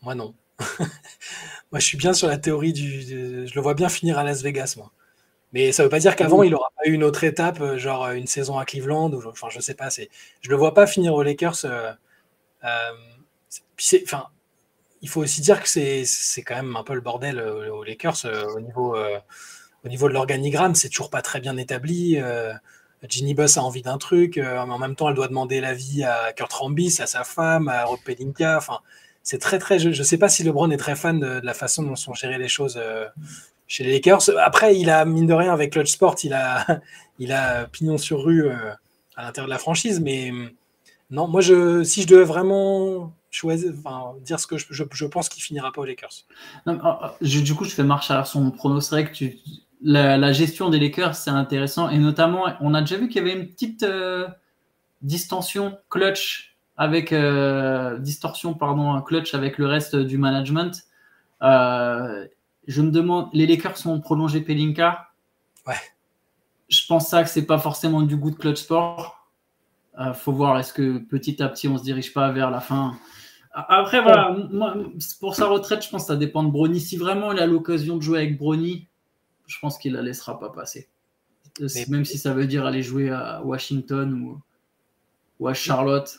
[0.02, 0.34] Moi, non.
[1.72, 3.06] moi, je suis bien sur la théorie du.
[3.06, 4.92] de- je le vois bien finir à Las Vegas, moi.
[5.54, 8.06] Mais ça veut pas dire qu'avant, il n'aura pas eu une autre étape, euh, genre
[8.06, 9.90] euh, une saison à Cleveland, ou enfin, je sais pas.
[9.92, 10.10] C'est,
[10.42, 11.66] je le vois pas finir aux Lakers.
[11.66, 11.94] euh,
[12.66, 12.92] euh,
[14.04, 14.28] enfin,
[15.02, 17.84] il faut aussi dire que c'est, c'est quand même un peu le bordel euh, aux
[17.84, 18.98] Lakers au niveau,
[19.86, 20.76] au niveau de l'organigramme.
[20.76, 22.18] C'est toujours pas très bien établi.
[23.08, 26.34] Ginny Buss a envie d'un truc, mais en même temps, elle doit demander l'avis à
[26.34, 28.58] Kurt Rambis, à sa femme, à Rob Pelinka.
[28.58, 28.80] Enfin,
[29.24, 29.80] c'est très, très.
[29.80, 32.38] Je ne sais pas si LeBron est très fan de, la façon dont sont gérées
[32.38, 33.06] les choses euh,
[33.68, 34.30] chez les Lakers.
[34.40, 36.66] Après, il a, mine de rien, avec Clutch Sport, il a,
[37.20, 38.72] il a pignon sur rue euh,
[39.16, 40.00] à l'intérieur de la franchise.
[40.00, 40.50] Mais hum,
[41.10, 45.42] non, moi, je, si je devais vraiment choisir, enfin, dire ce que je, pense qu'il
[45.44, 46.26] finira pas aux Lakers.
[46.66, 48.82] Oh, oh, du coup, je fais marche à son prono.
[48.82, 49.26] C'est vrai que
[49.84, 51.90] la gestion des Lakers, c'est intéressant.
[51.90, 54.28] Et notamment, on a déjà vu qu'il y avait une petite euh,
[55.02, 56.51] distension clutch
[56.82, 60.88] avec euh, distorsion, pardon, un clutch avec le reste du management.
[61.44, 62.26] Euh,
[62.68, 65.12] je me demande, les Lakers ont prolongé Pelinka?
[65.68, 65.76] Ouais.
[66.70, 69.30] Je pense ça que c'est pas forcément du goût de clutch sport.
[70.00, 72.98] Euh, faut voir, est-ce que petit à petit on se dirige pas vers la fin?
[73.54, 74.74] Après, voilà, moi,
[75.20, 76.80] pour sa retraite, je pense que ça dépend de Brony.
[76.80, 78.88] Si vraiment il a l'occasion de jouer avec Brony,
[79.46, 80.90] je pense qu'il la laissera pas passer.
[81.62, 84.42] Euh, Mais- Même si ça veut dire aller jouer à Washington ou,
[85.40, 86.18] ou à Charlotte.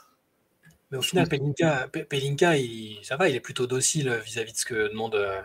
[0.93, 4.59] Mais au final, Pelinka, Pe- Pelinka il, ça va, il est plutôt docile vis-à-vis de
[4.59, 5.41] ce que demande euh,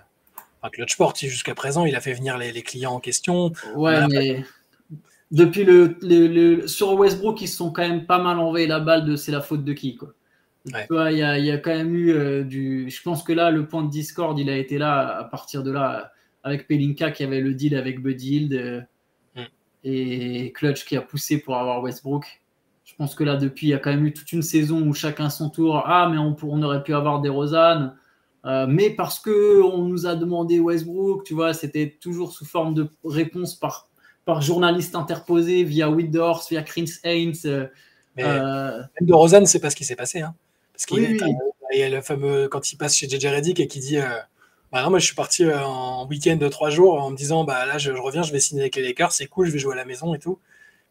[0.61, 1.15] enfin, Clutch Sport.
[1.15, 3.51] Jusqu'à présent, il a fait venir les, les clients en question.
[3.75, 4.43] Ouais, mais
[5.31, 8.79] depuis le, le- le- sur Westbrook, ils se sont quand même pas mal envoyé la
[8.79, 10.13] balle de c'est la faute de qui quoi.
[10.73, 10.85] Ouais.
[10.85, 12.89] Tu vois, Il y, a, il y a quand même eu euh, du.
[12.89, 15.71] Je pense que là, le point de discorde, il a été là à partir de
[15.71, 16.11] là
[16.43, 18.81] avec Pelinka qui avait le deal avec Buddy Hield euh,
[19.35, 19.43] Mm.
[19.85, 22.41] et Clutch qui a poussé pour avoir Westbrook.
[22.97, 24.93] Je pense que là, depuis, il y a quand même eu toute une saison où
[24.93, 25.83] chacun son tour.
[25.85, 27.95] Ah, mais on, aurait pu avoir des Rosanne.
[28.45, 32.73] Euh, mais parce que on nous a demandé Westbrook, tu vois, c'était toujours sous forme
[32.73, 33.89] de réponse par,
[34.25, 37.35] par journaliste interposé via Whitdorf, via Chris Haynes.
[37.45, 37.67] euh,
[38.15, 40.21] Mais euh, de Rosanne, c'est pas ce qui s'est passé.
[40.21, 40.33] Hein.
[40.73, 41.35] Parce qu'il Oui, est- oui.
[41.73, 44.05] il y a le fameux quand il passe chez JJ Reddick et qui dit euh,
[44.71, 47.43] bah non, moi je suis parti euh, en week-end de trois jours en me disant
[47.43, 49.59] bah là je, je reviens, je vais signer avec les Lakers, c'est cool, je vais
[49.59, 50.39] jouer à la maison et tout.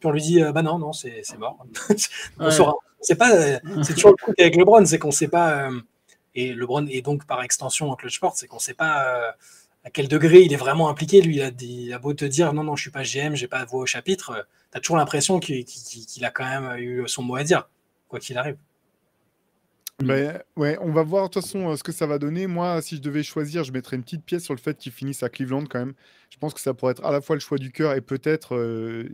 [0.07, 1.59] On lui dit euh, bah non non c'est c'est mort.
[2.39, 2.51] on Ouais.
[2.51, 2.75] saura.
[3.01, 5.69] C'est pas euh, c'est toujours le truc avec LeBron, c'est qu'on sait pas.
[5.69, 5.81] euh,
[6.35, 9.35] Et LeBron est donc par extension en clutch sport, c'est qu'on ne sait pas
[9.85, 11.21] à quel degré il est vraiment impliqué.
[11.23, 13.47] Lui, il a, il a beau te dire non, non, je suis pas GM, j'ai
[13.49, 14.47] pas voix au chapitre.
[14.73, 15.65] tu as toujours l'impression qu'il
[16.25, 17.69] a quand même eu son mot à dire,
[18.09, 18.57] quoi qu'il arrive.
[20.03, 22.47] Ben, ouais, on va voir de toute façon ce que ça va donner.
[22.47, 25.23] Moi, si je devais choisir, je mettrais une petite pièce sur le fait qu'il finisse
[25.23, 25.95] à Cleveland quand même.
[26.29, 28.55] Je pense que ça pourrait être à la fois le choix du cœur et peut-être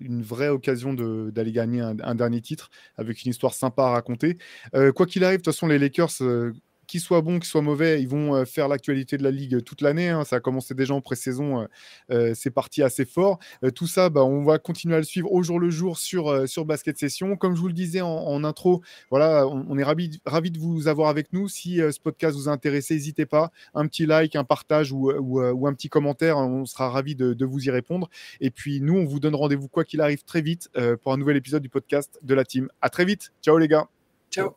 [0.01, 4.39] une vraie occasion d'aller gagner un, dernier titre avec une histoire sympa à raconter.
[4.97, 6.11] quoi qu'il arrive, de toute façon, les Lakers
[6.93, 9.61] qu'ils soient bons, qu'ils soient mauvais, ils vont euh, faire l'actualité de la Ligue euh,
[9.63, 10.11] toute l'année.
[10.11, 10.25] Hein.
[10.25, 11.67] Ça a commencé déjà en pré-saison,
[12.11, 13.39] euh, c'est parti assez fort.
[13.75, 16.67] tout ça, bah, on va continuer à le suivre au jour le jour sur, sur
[16.67, 17.37] Basket Session.
[17.37, 21.09] Comme je vous le disais en, intro, voilà, on, est ravis ravi de vous avoir
[21.09, 21.49] avec nous.
[21.49, 23.53] Si ce podcast vous a intéressé, n'hésitez pas.
[23.75, 27.65] Un petit like, un partage ou, un petit commentaire, on sera ravis de, de, vous
[27.65, 28.11] y répondre.
[28.41, 30.69] Et puis nous, on vous donne rendez-vous quoi qu'il arrive très vite
[31.03, 32.69] pour un nouvel épisode du podcast de la team.
[32.83, 33.33] À très vite.
[33.43, 33.89] Ciao les gars.
[34.31, 34.57] Ciao.